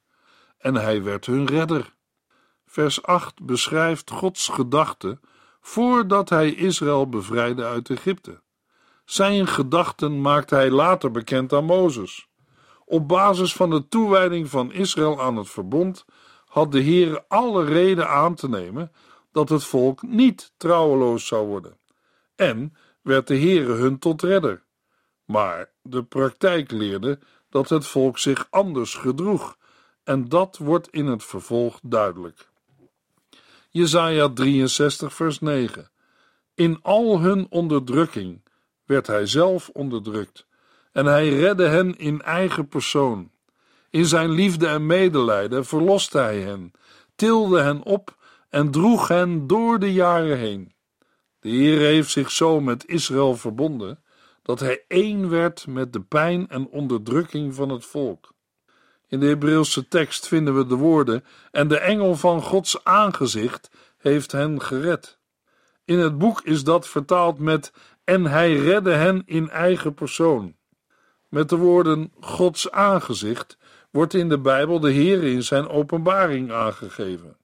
En 0.59 0.75
hij 0.75 1.03
werd 1.03 1.27
hun 1.27 1.47
redder. 1.47 1.95
Vers 2.67 3.03
8 3.03 3.43
beschrijft 3.43 4.11
Gods 4.11 4.49
gedachte 4.49 5.19
voordat 5.67 6.29
hij 6.29 6.55
Israël 6.55 7.09
bevrijdde 7.09 7.65
uit 7.65 7.91
Egypte. 7.91 8.41
Zijn 9.05 9.47
gedachten 9.47 10.21
maakte 10.21 10.55
hij 10.55 10.71
later 10.71 11.11
bekend 11.11 11.53
aan 11.53 11.65
Mozes. 11.65 12.29
Op 12.85 13.09
basis 13.09 13.53
van 13.53 13.71
de 13.71 13.89
toewijding 13.89 14.51
van 14.51 14.73
Israël 14.73 15.23
aan 15.23 15.37
het 15.37 15.49
verbond 15.49 16.05
had 16.47 16.73
de 16.73 16.81
Heer 16.81 17.25
alle 17.29 17.65
reden 17.65 18.09
aan 18.09 18.35
te 18.35 18.49
nemen 18.49 18.93
dat 19.33 19.49
het 19.49 19.65
volk 19.65 20.03
niet 20.03 20.53
trouweloos 20.57 21.27
zou 21.27 21.47
worden. 21.47 21.79
En 22.37 22.77
werd 23.03 23.27
de 23.27 23.39
Heere 23.39 23.73
hun 23.73 23.99
tot 23.99 24.23
redder. 24.23 24.65
Maar 25.25 25.71
de 25.83 26.03
praktijk 26.03 26.71
leerde 26.71 27.19
dat 27.49 27.69
het 27.69 27.87
volk 27.87 28.19
zich 28.19 28.47
anders 28.51 28.95
gedroeg, 28.95 29.57
en 30.03 30.29
dat 30.29 30.59
wordt 30.59 30.89
in 30.89 31.07
het 31.07 31.25
vervolg 31.25 31.79
duidelijk. 31.83 32.53
Jesaja 33.77 34.29
63 34.29 35.15
vers 35.15 35.41
9 35.41 35.91
In 36.55 36.79
al 36.83 37.21
hun 37.21 37.47
onderdrukking 37.51 38.43
werd 38.85 39.07
hij 39.07 39.27
zelf 39.27 39.71
onderdrukt, 39.73 40.47
en 40.93 41.07
hij 41.07 41.29
redde 41.29 41.67
hen 41.67 41.99
in 41.99 42.23
eigen 42.23 42.69
persoon. 42.69 43.31
In 43.91 44.05
zijn 44.05 44.31
liefde 44.31 44.67
en 44.67 44.87
medelijden 44.87 45.65
verloste 45.65 46.19
hij 46.19 46.41
hen, 46.41 46.73
tilde 47.17 47.61
hen 47.61 47.83
op 47.83 48.17
en 48.49 48.71
droeg 48.71 49.09
hen 49.09 49.47
door 49.47 49.79
de 49.79 49.93
jaren 49.93 50.39
heen. 50.39 50.75
De 51.41 51.49
Heer 51.49 51.79
heeft 51.79 52.11
zich 52.11 52.31
zo 52.31 52.61
met 52.61 52.87
Israël 52.87 53.37
verbonden 53.37 54.03
dat 54.43 54.61
hij 54.61 54.85
één 54.89 55.29
werd 55.29 55.67
met 55.67 55.93
de 55.93 56.01
pijn 56.01 56.49
en 56.49 56.69
onderdrukking 56.69 57.55
van 57.55 57.69
het 57.69 57.85
volk. 57.85 58.34
In 59.15 59.21
de 59.21 59.27
Hebreeuwse 59.27 59.89
tekst 59.89 60.29
vinden 60.29 60.57
we 60.57 60.67
de 60.67 60.75
woorden: 60.75 61.25
En 61.51 61.69
de 61.69 61.79
engel 61.79 62.17
van 62.17 62.43
Gods 62.43 62.85
aangezicht 62.85 63.71
heeft 63.99 64.33
hen 64.33 64.63
gered. 64.63 65.19
In 65.85 65.99
het 65.99 66.19
boek 66.19 66.41
is 66.43 66.65
dat 66.65 66.89
vertaald 66.89 67.39
met: 67.39 67.73
En 68.05 68.25
hij 68.25 68.57
redde 68.57 68.93
hen 68.93 69.23
in 69.27 69.51
eigen 69.51 69.95
persoon. 69.95 70.55
Met 71.29 71.49
de 71.49 71.57
woorden 71.57 72.13
Gods 72.21 72.71
aangezicht 72.71 73.59
wordt 73.91 74.15
in 74.15 74.29
de 74.29 74.39
Bijbel 74.39 74.81
de 74.81 74.91
Heer 74.91 75.23
in 75.23 75.43
zijn 75.43 75.69
openbaring 75.69 76.53
aangegeven. 76.53 77.37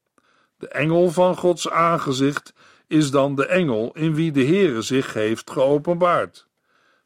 De 0.56 0.68
engel 0.68 1.10
van 1.10 1.36
Gods 1.36 1.70
aangezicht 1.70 2.52
is 2.86 3.10
dan 3.10 3.34
de 3.34 3.46
engel 3.46 3.90
in 3.94 4.14
wie 4.14 4.32
de 4.32 4.44
Heere 4.44 4.82
zich 4.82 5.12
heeft 5.12 5.50
geopenbaard. 5.50 6.46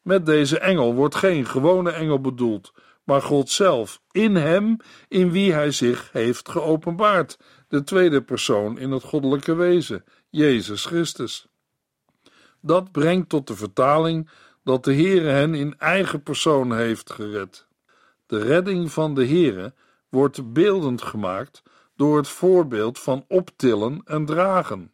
Met 0.03 0.27
deze 0.27 0.59
engel 0.59 0.95
wordt 0.95 1.15
geen 1.15 1.47
gewone 1.47 1.91
engel 1.91 2.21
bedoeld, 2.21 2.73
maar 3.05 3.23
God 3.23 3.51
zelf, 3.51 4.01
in 4.11 4.35
hem 4.35 4.77
in 5.09 5.31
wie 5.31 5.53
hij 5.53 5.71
zich 5.71 6.13
heeft 6.13 6.49
geopenbaard, 6.49 7.39
de 7.69 7.85
tweede 7.85 8.23
persoon 8.23 8.79
in 8.79 8.91
het 8.91 9.03
goddelijke 9.03 9.55
wezen, 9.55 10.05
Jezus 10.31 10.85
Christus. 10.85 11.47
Dat 12.61 12.93
brengt 12.93 13.29
tot 13.29 13.47
de 13.47 13.57
vertaling 13.57 14.31
dat 14.65 14.85
de 14.85 14.95
Heere 14.95 15.29
hen 15.29 15.55
in 15.55 15.79
eigen 15.79 16.23
persoon 16.23 16.77
heeft 16.77 17.13
gered. 17.13 17.67
De 18.27 18.39
redding 18.39 18.93
van 18.93 19.15
de 19.15 19.27
Heere 19.27 19.75
wordt 20.09 20.53
beeldend 20.53 21.03
gemaakt 21.03 21.63
door 21.97 22.17
het 22.17 22.29
voorbeeld 22.29 22.99
van 22.99 23.25
optillen 23.29 24.01
en 24.05 24.25
dragen. 24.25 24.93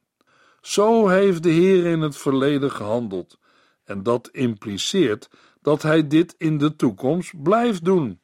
Zo 0.61 1.09
heeft 1.09 1.43
de 1.43 1.51
Heer 1.51 1.87
in 1.87 2.01
het 2.01 2.17
verleden 2.17 2.71
gehandeld, 2.71 3.39
en 3.85 4.03
dat 4.03 4.29
impliceert 4.33 5.29
dat 5.63 5.83
Hij 5.83 6.07
dit 6.07 6.35
in 6.39 6.59
de 6.59 6.77
toekomst 6.77 7.43
blijft 7.43 7.85
doen. 7.85 8.21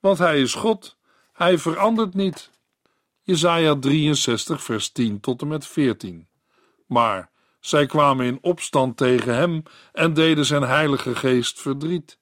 Want 0.00 0.18
Hij 0.18 0.40
is 0.40 0.54
God, 0.54 0.96
Hij 1.32 1.58
verandert 1.58 2.14
niet. 2.14 2.50
Jesaja 3.22 3.74
63, 3.74 4.62
vers 4.62 4.92
10 4.92 5.20
tot 5.20 5.42
en 5.42 5.48
met 5.48 5.66
14. 5.66 6.28
Maar 6.86 7.30
zij 7.60 7.86
kwamen 7.86 8.26
in 8.26 8.38
opstand 8.40 8.96
tegen 8.96 9.34
hem 9.34 9.62
en 9.92 10.14
deden 10.14 10.44
zijn 10.44 10.62
heilige 10.62 11.16
geest 11.16 11.60
verdriet. 11.60 12.18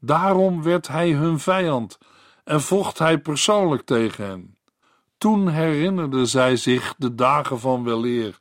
Daarom 0.00 0.62
werd 0.62 0.88
hij 0.88 1.10
hun 1.10 1.38
vijand 1.38 1.98
en 2.44 2.60
vocht 2.60 2.98
hij 2.98 3.18
persoonlijk 3.18 3.82
tegen 3.82 4.24
hen. 4.24 4.58
Toen 5.18 5.48
herinnerden 5.48 6.26
zij 6.26 6.56
zich 6.56 6.94
de 6.98 7.14
dagen 7.14 7.60
van 7.60 7.84
weleer, 7.84 8.38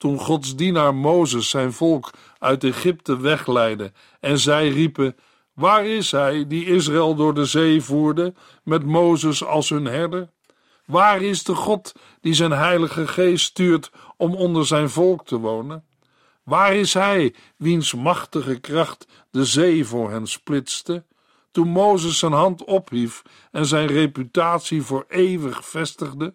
toen 0.00 0.18
Gods 0.18 0.56
dienaar 0.56 0.94
Mozes 0.94 1.50
zijn 1.50 1.72
volk 1.72 2.10
uit 2.38 2.64
Egypte 2.64 3.20
wegleidde 3.20 3.92
en 4.20 4.38
zij 4.38 4.68
riepen: 4.68 5.16
Waar 5.52 5.86
is 5.86 6.10
hij 6.10 6.46
die 6.46 6.64
Israël 6.64 7.14
door 7.14 7.34
de 7.34 7.44
zee 7.44 7.82
voerde 7.82 8.34
met 8.64 8.84
Mozes 8.84 9.44
als 9.44 9.68
hun 9.68 9.84
herder? 9.84 10.30
Waar 10.84 11.22
is 11.22 11.44
de 11.44 11.54
God 11.54 11.92
die 12.20 12.34
zijn 12.34 12.50
heilige 12.50 13.06
geest 13.06 13.44
stuurt 13.44 13.90
om 14.16 14.34
onder 14.34 14.66
zijn 14.66 14.90
volk 14.90 15.26
te 15.26 15.38
wonen? 15.38 15.84
Waar 16.42 16.74
is 16.74 16.94
hij 16.94 17.34
wiens 17.56 17.94
machtige 17.94 18.60
kracht 18.60 19.06
de 19.30 19.44
zee 19.44 19.84
voor 19.84 20.10
hen 20.10 20.26
splitste, 20.26 21.04
toen 21.50 21.68
Mozes 21.68 22.18
zijn 22.18 22.32
hand 22.32 22.64
ophief 22.64 23.22
en 23.50 23.66
zijn 23.66 23.86
reputatie 23.86 24.82
voor 24.82 25.04
eeuwig 25.08 25.66
vestigde? 25.66 26.34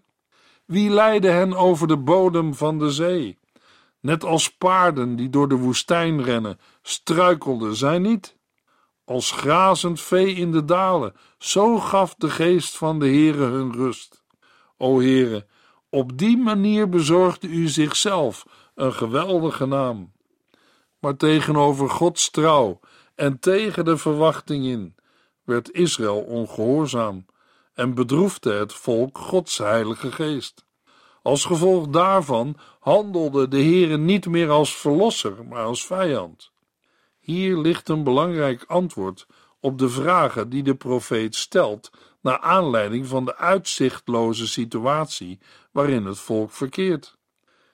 Wie 0.66 0.90
leidde 0.90 1.30
hen 1.30 1.54
over 1.54 1.88
de 1.88 1.98
bodem 1.98 2.56
van 2.56 2.80
de 2.80 2.92
zee? 2.92 3.38
Net 4.06 4.24
als 4.24 4.50
paarden 4.50 5.16
die 5.16 5.30
door 5.30 5.48
de 5.48 5.56
woestijn 5.56 6.24
rennen, 6.24 6.60
struikelden 6.82 7.76
zij 7.76 8.00
niet. 8.00 8.38
Als 9.06 9.32
grazend 9.32 10.02
vee 10.02 10.34
in 10.34 10.52
de 10.52 10.66
dalen, 10.66 11.14
zo 11.38 11.80
gaf 11.80 12.16
de 12.16 12.30
geest 12.30 12.78
van 12.78 13.00
de 13.00 13.06
Heere 13.06 13.44
hun 13.44 13.74
rust. 13.74 14.24
O 14.78 15.00
Heere, 15.00 15.48
op 15.90 16.18
die 16.18 16.38
manier 16.38 16.90
bezorgde 16.90 17.48
u 17.48 17.68
zichzelf 17.68 18.46
een 18.76 18.94
geweldige 18.94 19.66
naam. 19.66 20.12
Maar 21.00 21.18
tegenover 21.18 21.90
Gods 21.90 22.30
trouw 22.30 22.80
en 23.16 23.40
tegen 23.40 23.86
de 23.86 23.98
verwachting 23.98 24.66
in 24.66 24.96
werd 25.44 25.72
Israël 25.72 26.22
ongehoorzaam 26.22 27.26
en 27.74 27.94
bedroefde 27.94 28.54
het 28.54 28.74
volk 28.74 29.18
Gods 29.18 29.58
heilige 29.58 30.12
geest. 30.12 30.66
Als 31.26 31.46
gevolg 31.46 31.88
daarvan 31.88 32.58
handelde 32.80 33.48
de 33.48 33.58
Heere 33.58 33.98
niet 33.98 34.26
meer 34.26 34.50
als 34.50 34.76
verlosser, 34.76 35.46
maar 35.46 35.64
als 35.64 35.86
vijand. 35.86 36.52
Hier 37.20 37.58
ligt 37.58 37.90
een 37.90 38.04
belangrijk 38.04 38.64
antwoord 38.68 39.28
op 39.60 39.78
de 39.78 39.90
vragen 39.90 40.50
die 40.50 40.64
de 40.64 40.76
profeet 40.76 41.36
stelt 41.36 41.92
naar 42.22 42.40
aanleiding 42.40 43.08
van 43.08 43.26
de 43.26 43.38
uitzichtloze 43.38 44.48
situatie 44.48 45.40
waarin 45.72 46.06
het 46.06 46.20
volk 46.20 46.52
verkeert. 46.52 47.18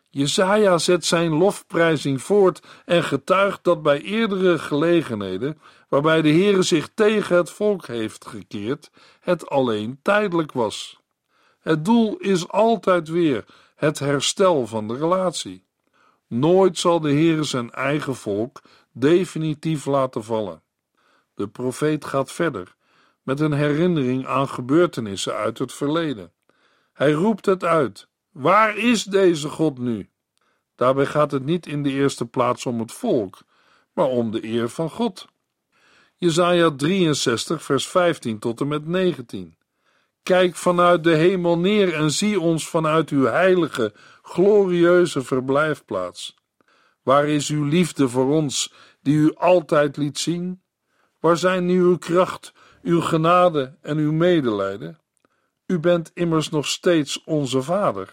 Jesaja 0.09 0.77
zet 0.77 1.05
zijn 1.05 1.31
lofprijzing 1.31 2.21
voort 2.21 2.61
en 2.85 3.03
getuigt 3.03 3.63
dat 3.63 3.81
bij 3.81 4.01
eerdere 4.01 4.59
gelegenheden, 4.59 5.61
waarbij 5.89 6.21
de 6.21 6.31
Heere 6.31 6.61
zich 6.61 6.89
tegen 6.93 7.35
het 7.35 7.49
volk 7.49 7.87
heeft 7.87 8.27
gekeerd, 8.27 8.91
het 9.19 9.49
alleen 9.49 9.99
tijdelijk 10.01 10.51
was. 10.51 11.00
Het 11.61 11.85
doel 11.85 12.17
is 12.17 12.47
altijd 12.47 13.07
weer 13.07 13.45
het 13.75 13.99
herstel 13.99 14.67
van 14.67 14.87
de 14.87 14.97
relatie. 14.97 15.65
Nooit 16.27 16.77
zal 16.77 16.99
de 16.99 17.11
Heere 17.11 17.43
zijn 17.43 17.71
eigen 17.71 18.15
volk 18.15 18.61
definitief 18.91 19.85
laten 19.85 20.23
vallen. 20.23 20.61
De 21.33 21.47
profeet 21.47 22.05
gaat 22.05 22.31
verder 22.31 22.75
met 23.21 23.39
een 23.39 23.53
herinnering 23.53 24.27
aan 24.27 24.49
gebeurtenissen 24.49 25.35
uit 25.35 25.57
het 25.57 25.73
verleden. 25.73 26.31
Hij 26.93 27.11
roept 27.11 27.45
het 27.45 27.63
uit: 27.63 28.07
Waar 28.31 28.77
is 28.77 29.03
deze 29.03 29.49
God 29.49 29.77
nu? 29.77 30.09
Daarbij 30.75 31.05
gaat 31.05 31.31
het 31.31 31.45
niet 31.45 31.65
in 31.65 31.83
de 31.83 31.89
eerste 31.89 32.25
plaats 32.25 32.65
om 32.65 32.79
het 32.79 32.91
volk, 32.91 33.39
maar 33.93 34.07
om 34.07 34.31
de 34.31 34.45
eer 34.45 34.69
van 34.69 34.89
God. 34.89 35.27
Jesaja 36.17 36.71
63, 36.75 37.63
vers 37.63 37.87
15 37.87 38.39
tot 38.39 38.61
en 38.61 38.67
met 38.67 38.87
19. 38.87 39.55
Kijk 40.23 40.55
vanuit 40.55 41.03
de 41.03 41.15
hemel 41.15 41.57
neer 41.57 41.93
en 41.93 42.11
zie 42.11 42.39
ons 42.39 42.67
vanuit 42.67 43.09
uw 43.09 43.25
heilige, 43.25 43.93
glorieuze 44.21 45.23
verblijfplaats. 45.23 46.35
Waar 47.03 47.27
is 47.27 47.49
uw 47.49 47.63
liefde 47.63 48.09
voor 48.09 48.29
ons, 48.29 48.73
die 49.01 49.15
u 49.15 49.35
altijd 49.35 49.97
liet 49.97 50.19
zien? 50.19 50.61
Waar 51.19 51.37
zijn 51.37 51.65
nu 51.65 51.81
uw 51.81 51.97
kracht, 51.97 52.53
uw 52.81 53.01
genade 53.01 53.77
en 53.81 53.97
uw 53.97 54.11
medelijden? 54.11 54.99
U 55.65 55.79
bent 55.79 56.11
immers 56.13 56.49
nog 56.49 56.67
steeds 56.67 57.23
onze 57.23 57.61
vader. 57.61 58.09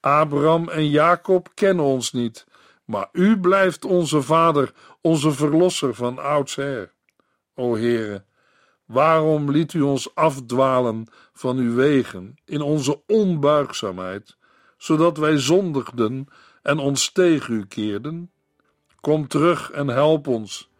Abraham 0.00 0.68
en 0.68 0.88
Jacob 0.88 1.48
kennen 1.54 1.84
ons 1.84 2.12
niet, 2.12 2.46
maar 2.84 3.08
u 3.12 3.40
blijft 3.40 3.84
onze 3.84 4.22
vader, 4.22 4.72
onze 5.00 5.32
verlosser 5.32 5.94
van 5.94 6.18
oudsher. 6.18 6.94
O 7.54 7.76
Heere, 7.76 8.24
waarom 8.90 9.50
liet 9.50 9.72
u 9.72 9.80
ons 9.80 10.14
afdwalen 10.14 11.06
van 11.32 11.56
uw 11.56 11.74
wegen 11.74 12.34
in 12.44 12.60
onze 12.60 13.02
onbuigzaamheid, 13.06 14.36
zodat 14.76 15.16
wij 15.16 15.38
zondigden 15.38 16.28
en 16.62 16.78
ons 16.78 17.12
tegen 17.12 17.54
u 17.54 17.66
keerden? 17.66 18.30
Kom 19.00 19.28
terug 19.28 19.70
en 19.70 19.88
help 19.88 20.26
ons, 20.26 20.70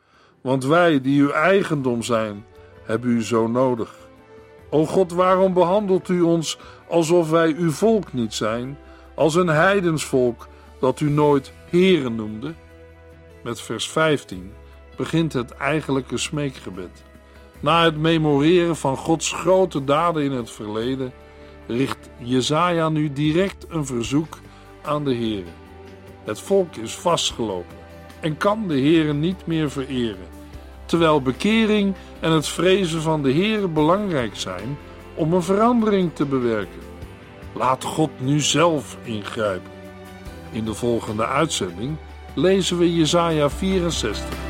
want 0.40 0.64
wij 0.64 1.00
die 1.00 1.22
uw 1.22 1.30
eigendom 1.30 2.02
zijn, 2.02 2.44
hebben 2.82 3.10
u 3.10 3.22
zo 3.22 3.46
nodig. 3.46 3.94
O 4.70 4.86
God, 4.86 5.12
waarom 5.12 5.52
behandelt 5.52 6.08
u 6.08 6.20
ons 6.20 6.58
alsof 6.88 7.30
wij 7.30 7.54
uw 7.54 7.70
volk 7.70 8.12
niet 8.12 8.34
zijn, 8.34 8.78
als 9.14 9.34
een 9.34 9.48
heidensvolk 9.48 10.48
dat 10.80 11.00
u 11.00 11.10
nooit 11.10 11.52
heren 11.68 12.14
noemde? 12.14 12.54
Met 13.42 13.60
vers 13.60 13.88
15 13.88 14.52
begint 14.96 15.32
het 15.32 15.50
eigenlijke 15.50 16.16
smeekgebed. 16.16 17.08
Na 17.60 17.84
het 17.84 17.96
memoreren 17.98 18.76
van 18.76 18.96
Gods 18.96 19.32
grote 19.32 19.84
daden 19.84 20.22
in 20.22 20.32
het 20.32 20.50
verleden, 20.50 21.12
richt 21.66 22.10
Jezaja 22.18 22.88
nu 22.88 23.12
direct 23.12 23.66
een 23.68 23.86
verzoek 23.86 24.38
aan 24.82 25.04
de 25.04 25.14
Heer. 25.14 25.44
Het 26.24 26.40
volk 26.40 26.76
is 26.76 26.94
vastgelopen 26.94 27.76
en 28.20 28.36
kan 28.36 28.68
de 28.68 28.74
Heer 28.74 29.14
niet 29.14 29.46
meer 29.46 29.70
vereren, 29.70 30.26
terwijl 30.84 31.22
bekering 31.22 31.94
en 32.20 32.30
het 32.30 32.48
vrezen 32.48 33.02
van 33.02 33.22
de 33.22 33.30
Heer 33.30 33.72
belangrijk 33.72 34.36
zijn 34.36 34.78
om 35.14 35.32
een 35.32 35.42
verandering 35.42 36.14
te 36.14 36.24
bewerken. 36.24 36.80
Laat 37.52 37.84
God 37.84 38.10
nu 38.18 38.40
zelf 38.40 38.96
ingrijpen. 39.02 39.70
In 40.52 40.64
de 40.64 40.74
volgende 40.74 41.26
uitzending 41.26 41.96
lezen 42.34 42.78
we 42.78 42.94
Jesaja 42.94 43.50
64. 43.50 44.49